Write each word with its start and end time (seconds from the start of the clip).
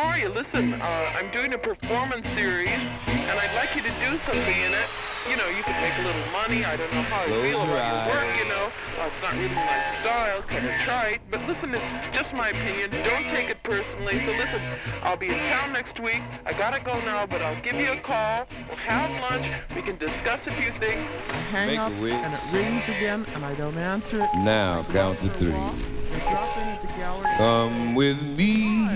how 0.00 0.08
are 0.08 0.18
you? 0.18 0.28
Listen, 0.30 0.74
uh, 0.80 1.12
I'm 1.14 1.30
doing 1.30 1.52
a 1.52 1.58
performance 1.58 2.26
series, 2.30 2.70
and 3.06 3.36
I'd 3.38 3.54
like 3.54 3.74
you 3.76 3.82
to 3.82 3.90
do 4.00 4.16
something 4.24 4.56
in 4.64 4.72
it. 4.72 4.88
You 5.28 5.36
know, 5.36 5.46
you 5.48 5.62
could 5.62 5.76
make 5.76 5.92
a 5.98 6.02
little 6.02 6.32
money. 6.32 6.64
I 6.64 6.76
don't 6.76 6.90
know 6.94 7.02
how 7.02 7.22
Close 7.24 7.44
I 7.44 7.50
feel 7.50 7.62
about 7.62 7.76
eyes. 7.76 8.06
your 8.06 8.16
work, 8.16 8.38
you 8.40 8.48
know. 8.48 8.66
Uh, 8.98 9.06
it's 9.12 9.22
not 9.22 9.32
really 9.34 9.54
my 9.54 9.80
style, 10.00 10.42
kind 10.42 10.66
of 10.66 10.72
trite. 10.86 11.20
But 11.30 11.46
listen, 11.46 11.74
it's 11.74 12.16
just 12.16 12.32
my 12.32 12.48
opinion. 12.48 12.90
Don't 12.90 13.24
take 13.24 13.50
it 13.50 13.62
personally. 13.62 14.24
So 14.24 14.32
listen, 14.32 14.60
I'll 15.02 15.18
be 15.18 15.28
in 15.28 15.38
town 15.50 15.72
next 15.74 16.00
week. 16.00 16.22
I 16.46 16.52
gotta 16.54 16.80
go 16.82 16.98
now, 17.00 17.26
but 17.26 17.42
I'll 17.42 17.60
give 17.60 17.74
you 17.74 17.92
a 17.92 17.96
call. 18.00 18.46
We'll 18.68 18.78
have 18.78 19.10
lunch. 19.20 19.46
We 19.76 19.82
can 19.82 19.98
discuss 19.98 20.46
a 20.46 20.50
few 20.52 20.70
things. 20.80 21.06
I 21.30 21.36
hang 21.52 21.66
Make 21.68 21.78
a 21.78 21.82
up, 21.82 21.92
wish. 22.00 22.12
and 22.14 22.32
it 22.32 22.40
rings 22.52 22.88
again, 22.88 23.26
and 23.34 23.44
I 23.44 23.54
don't 23.54 23.76
answer 23.76 24.22
it. 24.24 24.30
Now 24.38 24.82
count 24.90 25.20
to 25.20 25.28
three. 25.28 25.50
Drop 25.50 26.56
in 26.56 26.62
at 26.64 26.80
the 26.80 26.88
gallery. 26.98 27.28
Come 27.36 27.94
with 27.94 28.20
me, 28.22 28.88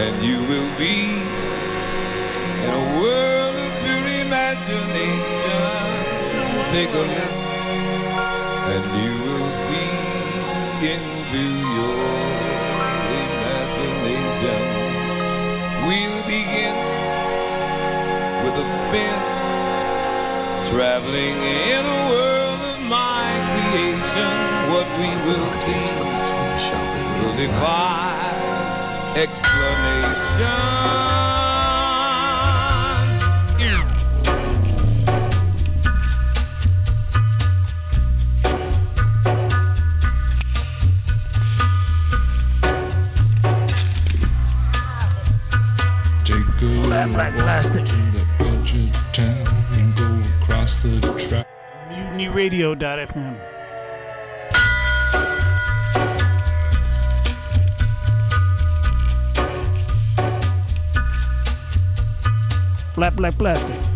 and 0.00 0.24
you 0.24 0.38
will 0.48 0.70
be 0.78 1.12
in 2.64 2.70
a 2.82 2.84
world 2.98 3.54
of 3.64 3.70
pure 3.84 4.06
imagination. 4.24 5.60
Take 6.72 6.88
a 6.88 7.04
look, 7.14 7.36
and 8.72 8.84
you 9.00 9.12
will 9.24 9.52
see 9.66 9.92
into 10.94 11.42
your 11.76 12.00
imagination. 13.28 14.60
We'll 15.84 16.22
begin 16.24 16.76
with 18.42 18.56
a 18.64 18.66
spin, 18.80 19.20
traveling 20.72 21.36
in 21.76 21.84
a 21.84 22.00
world 22.08 22.60
of 22.72 22.78
my 22.88 23.28
creation. 23.52 24.32
What 24.72 24.88
we 24.96 25.10
will 25.26 25.50
see 25.60 25.84
will 27.20 27.36
defy 27.36 28.19
explanation. 29.16 31.00
Take 46.24 46.62
a 46.62 46.64
little 46.64 46.82
black 46.84 47.10
walk 47.10 47.32
plastic. 47.32 47.84
to 47.86 47.94
the 48.12 48.26
edge 48.40 48.92
town 49.12 49.46
and 49.72 49.96
go 49.96 50.08
across 50.42 50.82
the 50.82 51.00
track. 51.18 51.46
MutinyRadio.fm. 51.90 53.59
Black 63.00 63.16
Black 63.16 63.38
Plastic. 63.38 63.89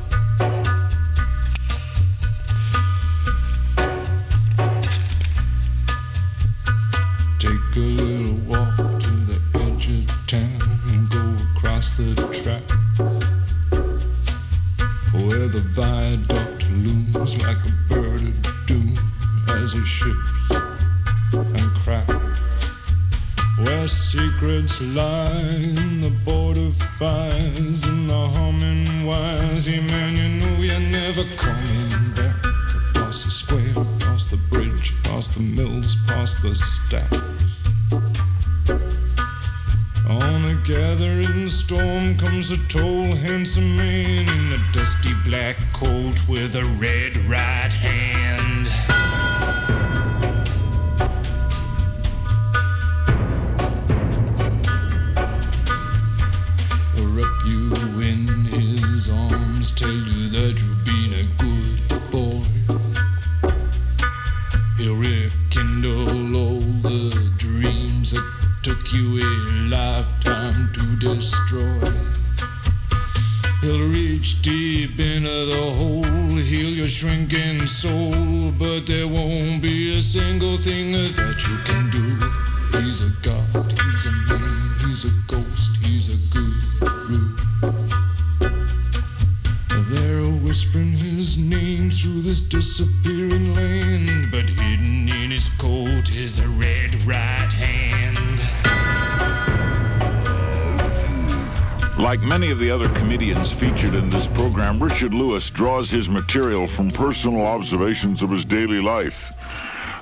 Draws 105.35 105.91
his 105.91 106.09
material 106.09 106.69
from 106.69 106.93
personal 106.93 107.45
observations 107.45 108.23
of 108.23 108.31
his 108.31 108.45
daily 108.45 108.81
life. 108.81 109.35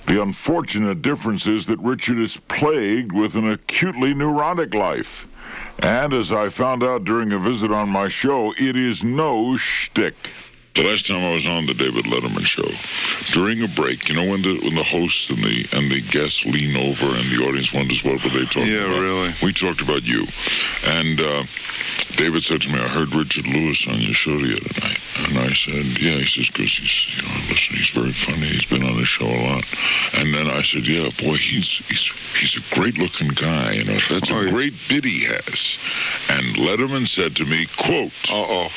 The 0.06 0.20
unfortunate 0.20 1.00
difference 1.00 1.46
is 1.46 1.64
that 1.66 1.78
Richard 1.78 2.18
is 2.18 2.36
plagued 2.48 3.12
with 3.12 3.34
an 3.36 3.50
acutely 3.50 4.12
neurotic 4.12 4.74
life. 4.74 5.26
And 5.78 6.12
as 6.12 6.32
I 6.32 6.50
found 6.50 6.82
out 6.82 7.04
during 7.04 7.32
a 7.32 7.38
visit 7.38 7.70
on 7.70 7.88
my 7.88 8.10
show, 8.10 8.52
it 8.58 8.76
is 8.76 9.02
no 9.02 9.56
shtick. 9.56 10.32
The 10.74 10.84
last 10.84 11.06
time 11.06 11.24
I 11.24 11.32
was 11.32 11.46
on 11.46 11.64
the 11.64 11.72
David 11.72 12.04
Letterman 12.04 12.44
show, 12.44 12.68
during 13.32 13.62
a 13.62 13.68
break, 13.68 14.08
you 14.08 14.14
know 14.14 14.24
when 14.28 14.42
the 14.42 14.58
when 14.62 14.74
the 14.74 14.82
host 14.84 15.30
and 15.30 15.42
the 15.42 15.66
and 15.72 15.90
the 15.90 16.00
guests 16.00 16.44
lean 16.44 16.76
over 16.76 17.14
and 17.16 17.30
the 17.30 17.42
audience 17.44 17.72
wonders 17.72 18.02
what 18.04 18.22
were 18.22 18.30
they 18.30 18.44
talking 18.46 18.66
Yeah, 18.66 18.84
about? 18.84 18.94
Yeah, 18.94 19.00
really. 19.00 19.34
We 19.42 19.52
talked 19.52 19.80
about 19.80 20.02
you, 20.04 20.26
and 20.84 21.20
uh, 21.20 21.44
David 22.16 22.44
said 22.44 22.60
to 22.62 22.68
me, 22.68 22.78
"I 22.78 22.88
heard 22.88 23.14
Richard 23.14 23.46
Lewis 23.46 23.84
on 23.88 24.00
your 24.00 24.14
show 24.14 24.36
the 24.38 24.54
other 24.56 24.80
night," 24.86 24.98
and 25.16 25.38
I 25.38 25.52
said, 25.54 25.98
"Yeah." 25.98 26.16
He 26.18 26.26
says, 26.26 26.48
"Because 26.50 26.72
he's 26.76 27.06
you 27.16 27.22
know, 27.28 27.34
listen, 27.48 27.76
he's 27.76 27.88
very 27.90 28.12
funny. 28.12 28.48
He's 28.48 28.64
been 28.66 28.84
on 28.84 28.96
the 28.96 29.04
show 29.04 29.26
a 29.26 29.40
lot." 29.48 29.64
And 30.14 30.34
then 30.34 30.48
I 30.48 30.62
said, 30.62 30.86
"Yeah, 30.86 31.08
boy, 31.18 31.36
he's 31.36 31.80
he's 31.88 32.10
he's 32.38 32.56
a 32.56 32.74
great-looking 32.74 33.28
guy. 33.28 33.72
You 33.72 33.84
know, 33.84 33.98
that's 34.10 34.30
Oh, 34.30 34.40
a 34.40 34.44
yeah. 34.44 34.50
great 34.50 34.74
bit 34.88 35.04
he 35.04 35.24
has." 35.24 35.78
And 36.28 36.54
Letterman 36.56 37.08
said 37.08 37.34
to 37.36 37.44
me, 37.46 37.66
"Quote." 37.78 38.12
Uh 38.28 38.34
oh, 38.34 38.68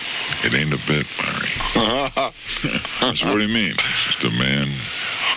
It 0.44 0.54
ain't 0.54 0.74
a 0.74 0.80
bit, 0.88 1.06
Barry. 1.20 2.12
I 3.02 3.14
said, 3.16 3.30
what 3.30 3.38
do 3.38 3.42
you 3.42 3.54
mean? 3.54 3.76
The 4.22 4.30
man. 4.30 4.74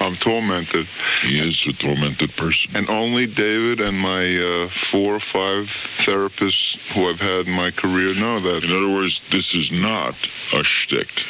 I'm 0.01 0.15
tormented. 0.15 0.87
He 1.23 1.41
is 1.41 1.67
a 1.67 1.73
tormented 1.73 2.37
person. 2.37 2.77
And 2.77 2.89
only 2.89 3.27
David 3.27 3.81
and 3.81 3.99
my 3.99 4.37
uh, 4.37 4.69
four 4.91 5.17
or 5.17 5.21
five 5.21 5.67
therapists 5.99 6.77
who 6.93 7.09
I've 7.09 7.21
had 7.21 7.47
in 7.47 7.53
my 7.53 7.71
career 7.71 8.15
know 8.15 8.41
that. 8.41 8.65
In 8.65 8.71
other 8.71 8.95
words, 8.95 9.21
this 9.31 9.55
is 9.55 9.73
not 9.73 10.15
a 10.55 10.63
shtick. 10.63 11.25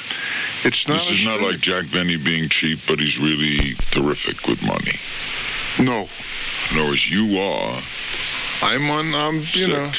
It's 0.64 0.86
not. 0.86 0.98
This 0.98 1.12
is 1.12 1.24
not 1.24 1.40
like 1.40 1.60
Jack 1.60 1.90
Benny 1.90 2.16
being 2.16 2.48
cheap, 2.48 2.80
but 2.86 2.98
he's 2.98 3.18
really 3.18 3.74
terrific 3.90 4.46
with 4.46 4.62
money. 4.62 4.98
No. 5.78 6.08
In 6.70 6.78
other 6.78 6.90
words, 6.90 7.08
you 7.08 7.38
are 7.38 7.82
I'm 8.60 8.90
on. 8.90 9.14
I'm. 9.14 9.36
You 9.36 9.46
Sick. 9.46 9.68
know. 9.68 9.92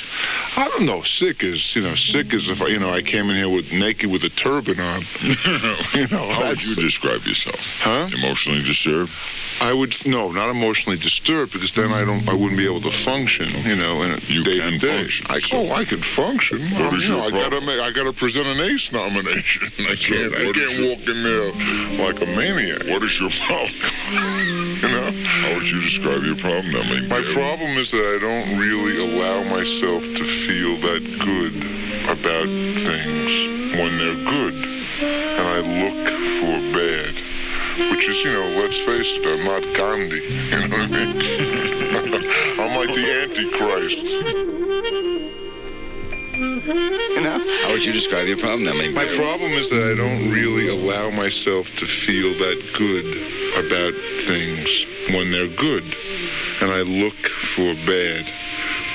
I 0.57 0.68
don't 0.68 0.86
know. 0.86 1.04
Sick 1.04 1.44
is. 1.44 1.75
You 1.75 1.81
know. 1.84 1.96
Sick 1.96 2.34
is 2.34 2.50
if 2.50 2.62
I, 2.62 2.68
you 2.68 2.80
know 2.80 2.92
I 2.92 3.01
came 3.01 3.30
in 3.30 3.36
here 3.36 3.50
with 3.50 3.72
naked 3.72 4.10
with 4.12 4.24
a 4.24 4.30
turban 4.30 4.80
on. 4.80 5.06
You 5.94 6.07
know. 6.07 6.30
How 6.31 6.50
would 6.50 6.62
you 6.63 6.75
describe 6.75 7.24
yourself? 7.25 7.60
Huh? 7.80 8.10
Emotionally 8.13 8.63
disturbed? 8.63 9.12
I 9.62 9.74
would 9.74 9.96
no, 10.06 10.31
not 10.31 10.50
emotionally 10.50 10.98
disturbed 10.98 11.51
because 11.51 11.72
then 11.75 11.92
I 11.92 12.06
don't, 12.06 12.28
I 12.30 12.34
wouldn't 12.34 12.56
be 12.57 12.63
able 12.66 12.81
to 12.81 12.92
function, 13.04 13.50
you 13.66 13.75
know, 13.75 14.01
in 14.04 14.12
a 14.12 14.19
You 14.28 14.44
day 14.44 14.60
can 14.60 14.74
to 14.74 14.78
day. 14.80 15.01
function, 15.01 15.25
I, 15.30 15.40
so- 15.42 15.57
oh, 15.57 15.72
I 15.72 15.84
can 15.84 16.01
function. 16.16 16.62
What 16.80 16.94
is 16.94 17.04
you 17.04 17.10
know, 17.10 17.18
your 17.18 17.25
I 17.25 17.30
gotta 17.31 17.50
problem? 17.60 17.66
make, 17.66 17.80
I 17.81 17.92
gotta 17.92 18.13
present 18.13 18.48
an 18.48 18.60
ace 18.62 18.90
nomination. 18.92 19.63
I 19.80 19.96
can't, 19.96 20.36
I 20.36 20.51
can't 20.54 20.56
your- 20.80 20.90
walk 20.96 21.07
in 21.10 21.24
there 21.24 21.51
like 22.06 22.22
a 22.22 22.25
maniac. 22.28 22.84
What 22.88 23.04
is 23.04 23.19
your 23.19 23.30
problem? 23.48 23.74
You 24.80 24.88
know, 24.88 25.12
How 25.25 25.54
would 25.56 25.68
you 25.68 25.81
describe 25.81 26.24
your 26.24 26.38
problem? 26.38 26.74
I 26.74 26.90
mean, 26.90 27.10
my 27.10 27.19
problem 27.34 27.72
is 27.78 27.92
that 27.92 28.00
I 28.00 28.18
don't 28.24 28.57
really 28.57 28.96
allow 28.98 29.44
myself 29.44 30.01
to 30.01 30.24
feel 30.47 30.77
that 30.81 31.03
good 31.19 31.56
about 32.09 32.47
things 32.47 33.31
when 33.77 33.97
they're 33.97 34.24
good, 34.25 34.56
and 35.01 35.47
I 35.47 35.59
look 35.59 36.07
for 36.39 36.57
bad. 36.77 37.13
Which 37.91 38.07
is, 38.09 38.24
you 38.24 38.33
know, 38.33 38.47
let's 38.62 38.77
face 38.80 39.07
it, 39.07 39.25
I'm 39.25 39.45
not 39.45 39.63
Gandhi. 39.75 40.19
You 40.50 40.68
know 40.68 40.77
what 40.77 40.81
I 40.81 40.88
mean? 40.88 41.15
I'm 42.59 42.75
like 42.75 42.94
the 42.94 43.06
Antichrist. 43.21 43.97
You 46.39 47.21
know? 47.21 47.39
How 47.63 47.71
would 47.71 47.83
you 47.83 47.94
describe 47.94 48.27
your 48.27 48.38
problem? 48.38 48.68
I 48.68 48.74
mean, 48.74 48.94
My 48.94 49.06
problem 49.15 49.51
is 49.53 49.69
that 49.69 49.83
I 49.83 49.95
don't 49.95 50.31
really 50.31 50.68
allow 50.69 51.09
myself 51.09 51.68
to 51.77 51.86
feel 51.86 52.33
that 52.39 52.74
good 52.77 53.06
about 53.65 53.94
things 54.27 54.86
when 55.15 55.31
they're 55.31 55.47
good. 55.47 55.83
And 56.62 56.71
I 56.71 56.81
look 56.81 57.15
for 57.56 57.74
bad. 57.86 58.25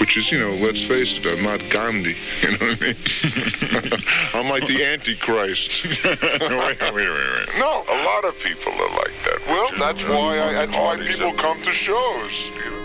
Which 0.01 0.17
is, 0.17 0.31
you 0.31 0.39
know, 0.39 0.55
let's 0.55 0.83
face 0.85 1.17
it, 1.17 1.27
I'm 1.27 1.43
not 1.43 1.61
Gandhi. 1.71 2.17
You 2.43 2.51
know 2.53 2.67
what 2.67 2.79
I 2.81 2.87
mean? 2.87 4.03
I'm 4.35 4.49
like 4.49 4.67
the 4.67 4.85
Antichrist. 4.85 5.71
wait, 6.05 6.23
wait, 6.23 6.93
wait, 6.93 7.11
wait. 7.11 7.49
No, 7.59 7.85
a 7.89 7.99
lot 8.05 8.25
of 8.25 8.39
people 8.41 8.73
are 8.73 8.91
like 8.91 9.15
that. 9.27 9.41
Well, 9.47 9.71
that's 9.79 10.05
why 10.05 10.41
I, 10.41 10.53
that's 10.67 10.77
why 10.77 10.97
people 11.07 11.33
come 11.35 11.63
to 11.63 11.73
shows. 11.73 12.33
you 12.65 12.71
know. 12.71 12.84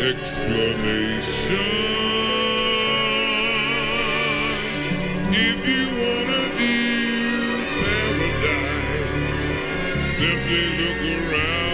Explanation. 0.00 1.56
If 5.32 5.68
you 5.68 5.86
wanna 6.00 6.44
paradise, 7.84 9.42
simply 10.16 10.64
look 10.78 11.00
around 11.18 11.73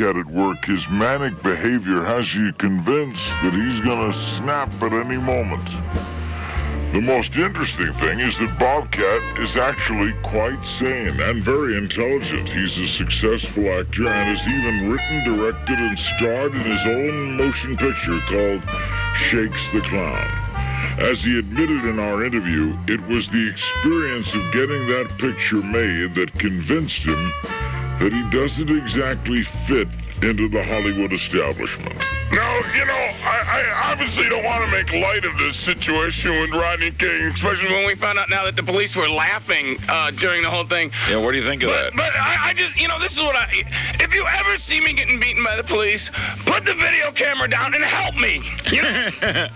Bobcat 0.00 0.16
at 0.16 0.32
work, 0.32 0.64
his 0.64 0.88
manic 0.88 1.42
behavior 1.42 2.02
has 2.02 2.34
you 2.34 2.54
convinced 2.54 3.26
that 3.42 3.52
he's 3.52 3.84
gonna 3.84 4.14
snap 4.34 4.72
at 4.82 4.94
any 4.94 5.18
moment. 5.18 5.62
The 6.94 7.02
most 7.02 7.36
interesting 7.36 7.92
thing 8.00 8.20
is 8.20 8.38
that 8.38 8.58
Bobcat 8.58 9.38
is 9.40 9.56
actually 9.56 10.14
quite 10.22 10.64
sane 10.64 11.20
and 11.20 11.44
very 11.44 11.76
intelligent. 11.76 12.48
He's 12.48 12.78
a 12.78 12.88
successful 12.88 13.68
actor 13.78 14.08
and 14.08 14.38
has 14.38 14.40
even 14.48 14.90
written, 14.90 15.36
directed, 15.36 15.78
and 15.78 15.98
starred 15.98 16.54
in 16.54 16.62
his 16.62 16.86
own 16.86 17.36
motion 17.36 17.76
picture 17.76 18.20
called 18.20 18.62
Shakes 19.28 19.70
the 19.74 19.82
Clown. 19.82 20.30
As 20.98 21.20
he 21.20 21.38
admitted 21.38 21.84
in 21.84 21.98
our 21.98 22.24
interview, 22.24 22.74
it 22.86 23.06
was 23.06 23.28
the 23.28 23.50
experience 23.50 24.34
of 24.34 24.52
getting 24.52 24.86
that 24.88 25.14
picture 25.18 25.62
made 25.62 26.14
that 26.14 26.32
convinced 26.38 27.02
him 27.02 27.32
that 28.00 28.12
he 28.12 28.22
doesn't 28.30 28.70
exactly 28.70 29.42
fit 29.66 29.88
into 30.22 30.48
the 30.48 30.62
Hollywood 30.64 31.12
establishment. 31.12 31.94
Now, 32.32 32.56
you 32.76 32.84
know, 32.84 32.94
I, 33.24 33.64
I 33.72 33.90
obviously 33.92 34.28
don't 34.28 34.44
want 34.44 34.64
to 34.64 34.70
make 34.70 34.92
light 34.92 35.24
of 35.24 35.36
this 35.38 35.56
situation 35.56 36.30
with 36.32 36.50
Rodney 36.50 36.90
King, 36.92 37.32
especially 37.32 37.68
When 37.72 37.86
we 37.86 37.94
found 37.94 38.18
out 38.18 38.28
now 38.30 38.44
that 38.44 38.54
the 38.56 38.62
police 38.62 38.94
were 38.94 39.08
laughing 39.08 39.78
uh, 39.88 40.10
during 40.12 40.42
the 40.42 40.50
whole 40.50 40.64
thing. 40.64 40.90
Yeah, 41.08 41.18
what 41.18 41.32
do 41.32 41.38
you 41.38 41.44
think 41.44 41.62
of 41.62 41.70
But, 41.70 41.82
that? 41.82 41.96
but 41.96 42.16
I, 42.16 42.50
I 42.50 42.54
just, 42.54 42.78
you 42.80 42.86
know, 42.88 42.98
this 43.00 43.12
is 43.12 43.18
what 43.18 43.34
I. 43.36 43.48
If 44.00 44.14
you 44.14 44.24
ever 44.26 44.56
see 44.56 44.80
me 44.80 44.92
getting 44.92 45.18
beaten 45.18 45.42
by 45.42 45.56
the 45.56 45.64
police, 45.64 46.10
put 46.46 46.64
the 46.64 46.74
video 46.74 47.10
camera 47.12 47.48
down 47.48 47.74
and 47.74 47.82
help 47.84 48.14
me. 48.16 48.42
You 48.70 48.82
know? 48.82 49.10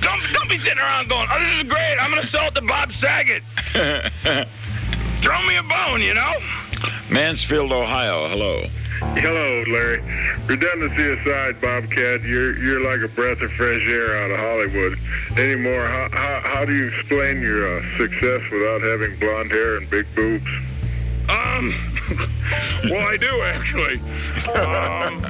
don't, 0.00 0.22
don't 0.32 0.48
be 0.50 0.58
sitting 0.58 0.78
around 0.78 1.08
going, 1.08 1.28
oh, 1.30 1.38
this 1.40 1.58
is 1.58 1.64
great. 1.64 1.96
I'm 2.00 2.10
going 2.10 2.22
to 2.22 2.26
sell 2.28 2.48
it 2.48 2.54
to 2.56 2.62
Bob 2.62 2.92
Saget. 2.92 3.42
Throw 5.20 5.42
me 5.46 5.56
a 5.56 5.62
bone, 5.62 6.00
you 6.00 6.14
know? 6.14 6.32
Mansfield, 7.10 7.72
Ohio. 7.72 8.28
Hello. 8.28 8.62
Hello, 9.14 9.62
Larry. 9.68 10.02
Redundancy 10.46 11.20
aside, 11.20 11.60
Bobcat, 11.60 12.22
you're 12.22 12.58
you're 12.58 12.80
like 12.80 13.00
a 13.00 13.12
breath 13.14 13.40
of 13.40 13.50
fresh 13.52 13.86
air 13.86 14.16
out 14.16 14.30
of 14.30 14.38
Hollywood. 14.38 14.98
Anymore, 15.38 15.86
how 15.86 16.08
how, 16.12 16.40
how 16.44 16.64
do 16.64 16.74
you 16.74 16.88
explain 16.88 17.40
your 17.40 17.78
uh, 17.78 17.82
success 17.96 18.42
without 18.50 18.82
having 18.82 19.16
blonde 19.18 19.52
hair 19.52 19.76
and 19.76 19.88
big 19.88 20.06
boobs? 20.14 20.50
Um, 21.28 21.74
Well, 22.84 23.06
I 23.06 23.16
do 23.16 23.42
actually. 23.42 23.98
Um, 24.54 25.20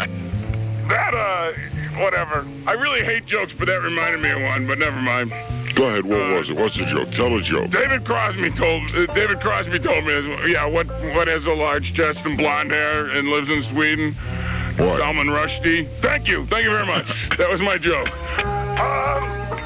that 0.88 1.14
uh, 1.14 1.52
whatever. 2.00 2.46
I 2.66 2.72
really 2.72 3.02
hate 3.04 3.26
jokes, 3.26 3.52
but 3.52 3.66
that 3.66 3.82
reminded 3.82 4.20
me 4.20 4.30
of 4.30 4.42
one. 4.42 4.66
But 4.66 4.78
never 4.78 5.00
mind. 5.00 5.32
Go 5.78 5.88
ahead. 5.90 6.06
What 6.06 6.18
was 6.32 6.50
it? 6.50 6.56
What's 6.56 6.76
the 6.76 6.86
joke? 6.86 7.12
Tell 7.12 7.32
a 7.36 7.40
joke. 7.40 7.70
David 7.70 8.04
Crosby 8.04 8.50
told 8.50 8.82
uh, 8.96 9.06
David 9.14 9.40
Crosby 9.40 9.78
told 9.78 10.04
me, 10.04 10.50
yeah, 10.50 10.66
what 10.66 10.88
what 11.14 11.28
has 11.28 11.46
a 11.46 11.54
large 11.54 11.94
chest 11.94 12.18
and 12.24 12.36
blonde 12.36 12.72
hair 12.72 13.06
and 13.10 13.28
lives 13.28 13.48
in 13.48 13.62
Sweden? 13.72 14.12
What? 14.76 14.98
Salman 14.98 15.28
Rushdie. 15.28 15.88
Thank 16.02 16.26
you, 16.26 16.48
thank 16.48 16.64
you 16.64 16.70
very 16.70 16.84
much. 16.84 17.06
that 17.38 17.48
was 17.48 17.60
my 17.60 17.78
joke. 17.78 18.10
Um, 18.80 19.57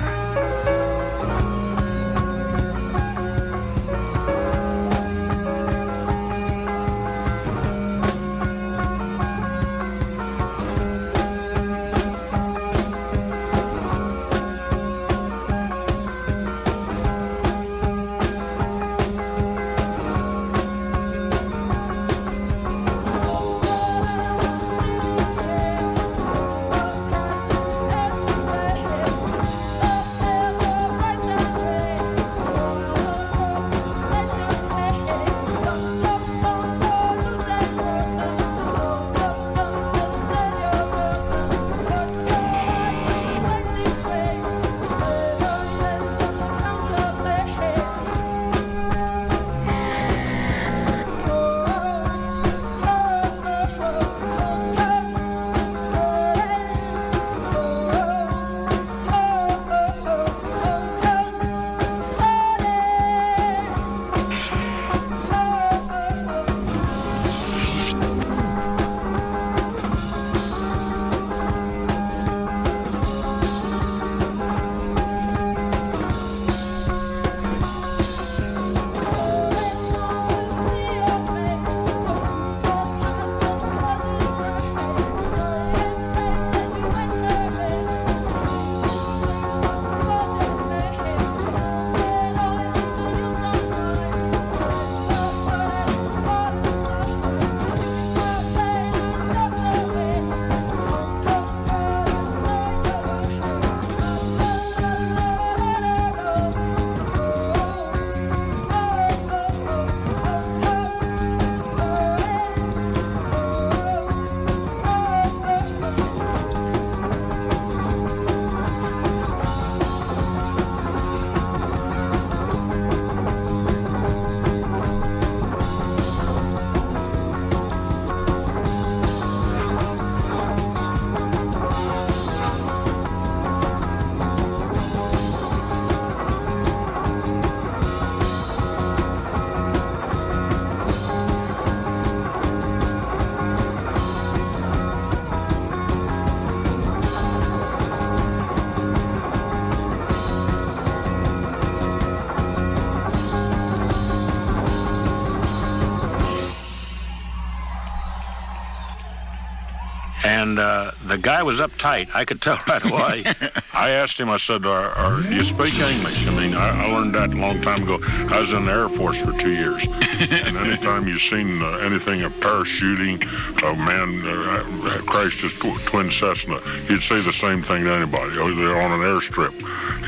And 160.53 160.59
uh, 160.59 160.93
the 161.07 161.17
guy 161.17 161.43
was 161.43 161.61
uptight. 161.61 162.11
I 162.13 162.27
could 162.27 162.43
tell 162.43 162.61
right 162.69 162.85
away. 162.85 163.25
I 163.73 163.89
asked 163.89 164.21
him, 164.21 164.29
I 164.29 164.37
said, 164.37 164.67
are, 164.67 164.91
are, 164.91 165.19
you 165.23 165.45
speak 165.45 165.79
English? 165.79 166.27
I 166.27 166.35
mean, 166.35 166.55
I, 166.55 166.85
I 166.85 166.93
learned 166.93 167.15
that 167.15 167.33
a 167.33 167.37
long 167.39 167.63
time 167.63 167.85
ago. 167.85 167.99
I 168.03 168.39
was 168.39 168.53
in 168.53 168.67
the 168.67 168.71
Air 168.71 168.91
Force 168.91 169.19
for 169.23 169.33
two 169.39 169.53
years. 169.53 169.83
and 169.87 170.59
anytime 170.59 171.09
you've 171.09 171.23
seen 171.23 171.63
uh, 171.63 171.79
anything 171.79 172.21
of 172.21 172.35
parachuting, 172.35 173.23
a 173.63 173.75
man 173.75 174.21
uh, 174.27 174.99
crashed 175.11 175.41
his 175.41 175.59
tw- 175.59 175.81
twin 175.87 176.13
Cessna, 176.13 176.61
he'd 176.89 177.01
say 177.01 177.23
the 177.23 177.33
same 177.41 177.63
thing 177.63 177.85
to 177.85 177.95
anybody. 177.95 178.37
Oh, 178.37 178.55
they're 178.55 178.79
on 178.79 178.93
an 178.93 179.01
airstrip. 179.01 179.55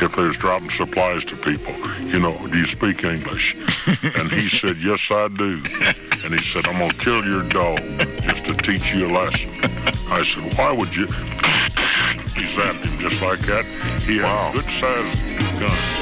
If 0.02 0.14
they 0.14 0.24
was 0.24 0.36
dropping 0.36 0.68
supplies 0.68 1.24
to 1.24 1.36
people, 1.36 1.72
you 2.00 2.18
know, 2.18 2.36
do 2.48 2.58
you 2.58 2.66
speak 2.66 3.02
English? 3.02 3.56
and 4.02 4.30
he 4.30 4.50
said, 4.50 4.76
yes, 4.76 5.00
I 5.10 5.28
do. 5.28 5.62
And 6.22 6.38
he 6.38 6.52
said, 6.52 6.68
I'm 6.68 6.78
going 6.78 6.90
to 6.90 6.98
kill 6.98 7.24
your 7.24 7.44
dog 7.44 7.78
just 8.20 8.44
to 8.44 8.54
teach 8.56 8.92
you 8.92 9.06
a 9.06 9.08
lesson. 9.08 9.53
I 10.14 10.22
said, 10.22 10.56
why 10.56 10.70
would 10.70 10.94
you? 10.94 11.06
He 11.06 12.42
zapped 12.54 12.86
him 12.86 12.98
just 13.00 13.20
like 13.20 13.40
that. 13.46 13.64
He 14.02 14.18
had 14.18 14.50
a 14.50 14.62
good 14.62 14.70
sized 14.78 15.58
gun. 15.58 15.93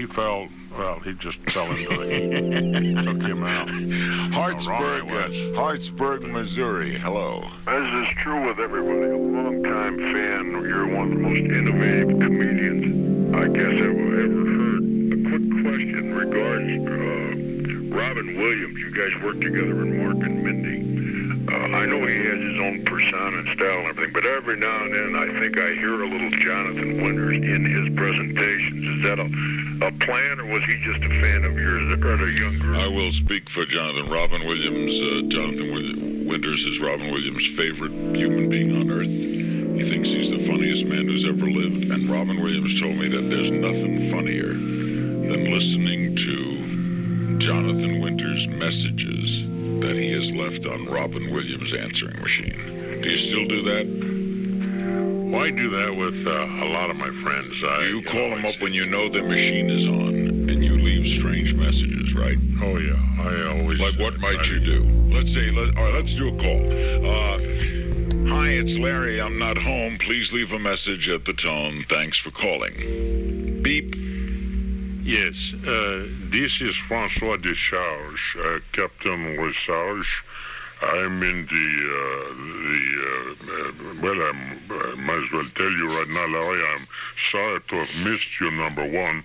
He 0.00 0.06
fell. 0.06 0.48
Well, 0.78 0.98
he 1.00 1.12
just 1.12 1.36
fell 1.50 1.70
into 1.70 1.94
the 1.94 2.06
heat. 2.06 2.94
Took 3.04 3.20
him 3.20 3.44
out. 3.44 3.68
Hartsburg, 4.32 5.06
How 5.06 5.28
wrong 5.28 5.54
Hartsburg, 5.54 6.22
Missouri. 6.22 6.96
Hello. 6.96 7.46
As 7.66 8.08
is 8.08 8.14
true 8.22 8.46
with 8.46 8.58
everybody, 8.58 9.12
a 9.12 9.18
longtime 9.18 9.98
fan, 9.98 10.52
you're 10.52 10.86
one 10.86 11.12
of 11.12 11.18
the 11.18 11.22
most 11.22 11.40
innovative 11.40 12.18
comedians 12.18 13.34
I 13.36 13.48
guess 13.48 13.74
I've 13.74 13.90
ever 13.90 14.46
heard. 14.56 14.84
A 15.12 15.28
quick 15.28 15.64
question 15.64 16.14
regards 16.14 16.70
uh, 16.88 17.94
Robin 17.94 18.38
Williams. 18.38 18.78
You 18.78 18.90
guys 18.92 19.22
work 19.22 19.38
together 19.38 19.79
own 22.70 22.84
persona 22.84 23.38
and 23.38 23.48
style 23.48 23.78
and 23.78 23.88
everything, 23.88 24.12
but 24.12 24.26
every 24.26 24.56
now 24.56 24.84
and 24.84 24.94
then 24.94 25.16
I 25.16 25.26
think 25.40 25.58
I 25.58 25.72
hear 25.72 26.02
a 26.02 26.06
little 26.06 26.30
Jonathan 26.30 27.02
Winters 27.02 27.36
in 27.36 27.64
his 27.64 27.96
presentations. 27.96 28.84
Is 28.86 29.02
that 29.02 29.18
a, 29.18 29.26
a 29.86 29.92
plan, 30.04 30.40
or 30.40 30.46
was 30.46 30.62
he 30.64 30.76
just 30.84 31.02
a 31.02 31.08
fan 31.20 31.44
of 31.44 31.58
yours 31.58 31.92
at 31.92 32.20
a 32.20 32.30
younger? 32.30 32.74
I 32.76 32.86
will 32.86 33.12
speak 33.12 33.48
for 33.50 33.64
Jonathan. 33.66 34.08
Robin 34.10 34.46
Williams, 34.46 35.02
uh, 35.02 35.28
Jonathan 35.28 36.26
Winters 36.26 36.64
is 36.64 36.78
Robin 36.80 37.10
Williams' 37.10 37.46
favorite 37.56 37.92
human 38.16 38.48
being 38.48 38.76
on 38.76 38.90
earth. 38.90 39.06
He 39.06 39.90
thinks 39.90 40.10
he's 40.10 40.30
the 40.30 40.46
funniest 40.46 40.84
man 40.84 41.06
who's 41.06 41.28
ever 41.28 41.46
lived. 41.46 41.90
And 41.90 42.08
Robin 42.08 42.40
Williams 42.40 42.78
told 42.80 42.96
me 42.96 43.08
that 43.08 43.30
there's 43.30 43.50
nothing 43.50 44.10
funnier 44.10 44.48
than 44.48 45.50
listening 45.52 46.14
to 46.16 47.38
Jonathan 47.38 48.00
Winters' 48.00 48.46
messages 48.48 49.42
that 49.80 49.96
he 49.96 50.12
has 50.12 50.30
left 50.32 50.66
on 50.66 50.86
Robin 50.86 51.30
Williams' 51.30 51.72
answering 51.74 52.20
machine. 52.20 53.00
Do 53.02 53.08
you 53.08 53.16
still 53.16 53.46
do 53.46 53.62
that? 53.62 53.86
Well, 55.30 55.42
I 55.42 55.50
do 55.50 55.70
that 55.70 55.94
with 55.96 56.26
uh, 56.26 56.30
a 56.30 56.68
lot 56.68 56.90
of 56.90 56.96
my 56.96 57.10
friends. 57.22 57.62
I, 57.64 57.84
You 57.84 58.02
call 58.02 58.28
know, 58.30 58.36
them 58.36 58.44
up 58.46 58.60
when 58.60 58.72
you 58.74 58.84
know 58.86 59.08
their 59.08 59.22
machine 59.24 59.70
is 59.70 59.86
on, 59.86 60.48
and 60.50 60.62
you 60.64 60.72
leave 60.74 61.06
strange 61.06 61.54
messages, 61.54 62.12
right? 62.14 62.36
Oh 62.62 62.76
yeah, 62.78 62.98
I 63.20 63.58
always. 63.58 63.78
Like 63.80 63.98
what 63.98 64.18
might 64.18 64.40
I- 64.40 64.44
you 64.52 64.60
do? 64.60 64.82
Let's 65.12 65.32
say, 65.32 65.50
let, 65.50 65.76
all 65.76 65.84
right, 65.84 65.94
let's 65.94 66.14
do 66.14 66.28
a 66.28 66.38
call. 66.38 66.66
Uh, 67.06 68.28
hi, 68.34 68.48
it's 68.48 68.76
Larry. 68.78 69.20
I'm 69.20 69.38
not 69.38 69.56
home. 69.58 69.98
Please 69.98 70.32
leave 70.32 70.52
a 70.52 70.58
message 70.58 71.08
at 71.08 71.24
the 71.24 71.32
tone. 71.32 71.84
Thanks 71.88 72.18
for 72.18 72.30
calling. 72.30 73.60
Beep. 73.62 73.94
Yes, 75.10 75.52
uh, 75.66 76.06
this 76.30 76.60
is 76.60 76.76
Francois 76.86 77.36
Descharges, 77.38 78.20
uh, 78.38 78.60
Captain 78.70 79.36
Resarge. 79.38 80.06
I'm 80.82 81.20
in 81.24 81.46
the, 81.46 81.68
uh, 81.82 82.34
the 82.70 82.84
uh, 83.02 83.50
uh, 83.50 83.94
well, 84.02 84.22
I'm, 84.22 84.60
I 84.70 84.94
might 84.94 85.24
as 85.24 85.32
well 85.32 85.48
tell 85.56 85.72
you 85.72 85.88
right 85.98 86.08
now, 86.08 86.28
Larry, 86.28 86.62
I'm 86.62 86.86
sorry 87.32 87.60
to 87.60 87.84
have 87.84 88.06
missed 88.06 88.40
you, 88.40 88.52
number 88.52 88.88
one. 88.88 89.24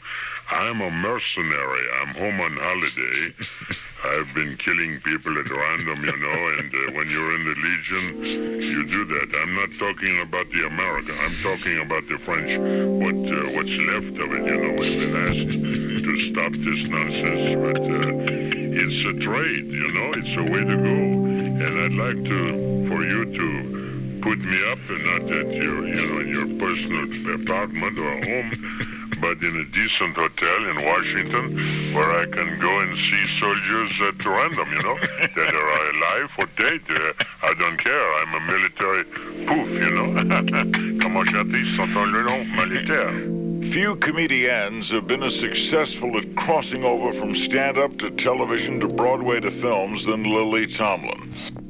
I'm 0.52 0.80
a 0.80 0.92
mercenary. 0.92 1.88
I'm 2.00 2.14
home 2.14 2.40
on 2.40 2.56
holiday. 2.58 3.34
I've 4.06 4.36
been 4.36 4.56
killing 4.58 5.02
people 5.02 5.36
at 5.40 5.50
random, 5.50 6.06
you 6.06 6.18
know, 6.18 6.50
and 6.60 6.76
uh, 6.76 6.92
when 6.94 7.10
you're 7.10 7.34
in 7.34 7.46
the 7.46 7.56
Legion, 7.56 8.62
you 8.62 8.86
do 8.86 9.06
that. 9.06 9.40
I'm 9.42 9.56
not 9.56 9.70
talking 9.80 10.20
about 10.22 10.48
the 10.52 10.68
American. 10.68 11.18
I'm 11.20 11.36
talking 11.42 11.80
about 11.80 12.08
the 12.08 12.20
French. 12.20 12.54
What 13.02 13.18
uh, 13.26 13.58
what's 13.58 13.76
left 13.90 14.14
of 14.22 14.32
it, 14.38 14.46
you 14.46 14.58
know. 14.62 14.74
We've 14.80 15.00
been 15.00 15.16
asked 15.26 16.06
to 16.06 16.18
stop 16.30 16.52
this 16.54 16.84
nonsense, 16.86 17.58
but 17.66 17.82
uh, 17.82 18.86
it's 18.86 19.02
a 19.06 19.14
trade, 19.20 19.66
you 19.66 19.92
know. 19.94 20.14
It's 20.14 20.38
a 20.38 20.44
way 20.44 20.62
to 20.62 20.78
go, 20.78 20.98
and 21.66 21.80
I'd 21.80 21.94
like 21.94 22.24
to 22.24 22.88
for 22.88 23.04
you 23.04 23.26
to 23.26 24.22
put 24.22 24.38
me 24.38 24.72
up, 24.72 24.80
and 24.90 25.06
not 25.06 25.32
at 25.32 25.52
your, 25.54 25.88
you 25.88 26.06
know, 26.06 26.20
in 26.20 26.28
your 26.28 26.60
personal 26.60 27.42
apartment 27.42 27.98
or 27.98 28.24
home 28.24 28.95
but 29.22 29.42
in 29.44 29.56
a 29.58 29.66
decent 29.66 30.16
hotel 30.16 30.70
in 30.70 30.86
Washington 30.86 31.94
where 31.94 32.12
I 32.12 32.26
can 32.26 32.60
go 32.60 32.80
and 32.80 32.98
see 32.98 33.28
soldiers 33.40 33.92
at 34.02 34.26
random, 34.26 34.72
you 34.72 34.84
know, 34.84 34.98
that 35.36 35.54
are 35.54 35.70
alive 35.96 36.32
or 36.38 36.46
dead. 36.58 36.82
Uh, 36.90 37.14
I 37.44 37.54
don't 37.60 37.78
care. 37.78 38.14
I'm 38.22 38.34
a 38.34 38.40
military 38.42 39.04
poof, 39.46 39.70
you 39.84 39.92
know. 39.92 41.00
Comment 41.00 41.26
chanter 41.26 41.66
sans 41.76 42.12
le 42.12 42.24
nom 42.24 42.46
militaire. 42.56 43.46
Few 43.72 43.96
comedians 43.98 44.92
have 44.92 45.08
been 45.08 45.24
as 45.24 45.38
successful 45.38 46.18
at 46.18 46.36
crossing 46.36 46.84
over 46.84 47.12
from 47.12 47.36
stand 47.36 47.78
up 47.78 47.98
to 47.98 48.10
television 48.12 48.80
to 48.80 48.88
Broadway 48.88 49.40
to 49.40 49.52
films 49.52 50.06
than 50.06 50.24
Lily 50.24 50.68
Tomlin. 50.68 51.65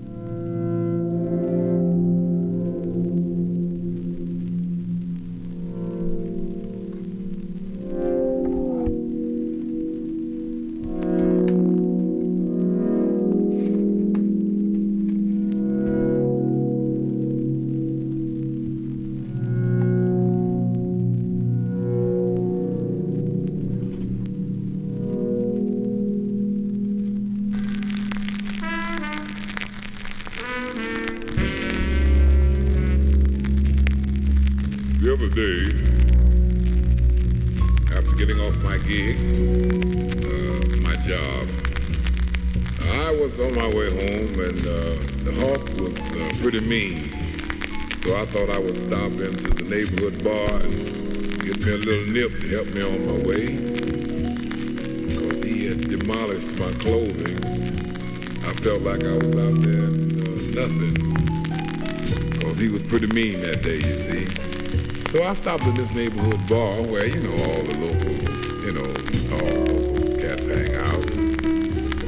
Stopped 65.35 65.63
in 65.63 65.75
this 65.75 65.91
neighborhood 65.93 66.47
bar 66.47 66.81
where, 66.81 67.05
you 67.05 67.19
know, 67.19 67.31
all 67.31 67.61
the 67.63 67.77
local, 67.77 68.11
you 68.65 68.71
know, 68.71 68.87
all 69.35 70.17
cats 70.19 70.45
hang 70.45 70.75
out. 70.75 71.05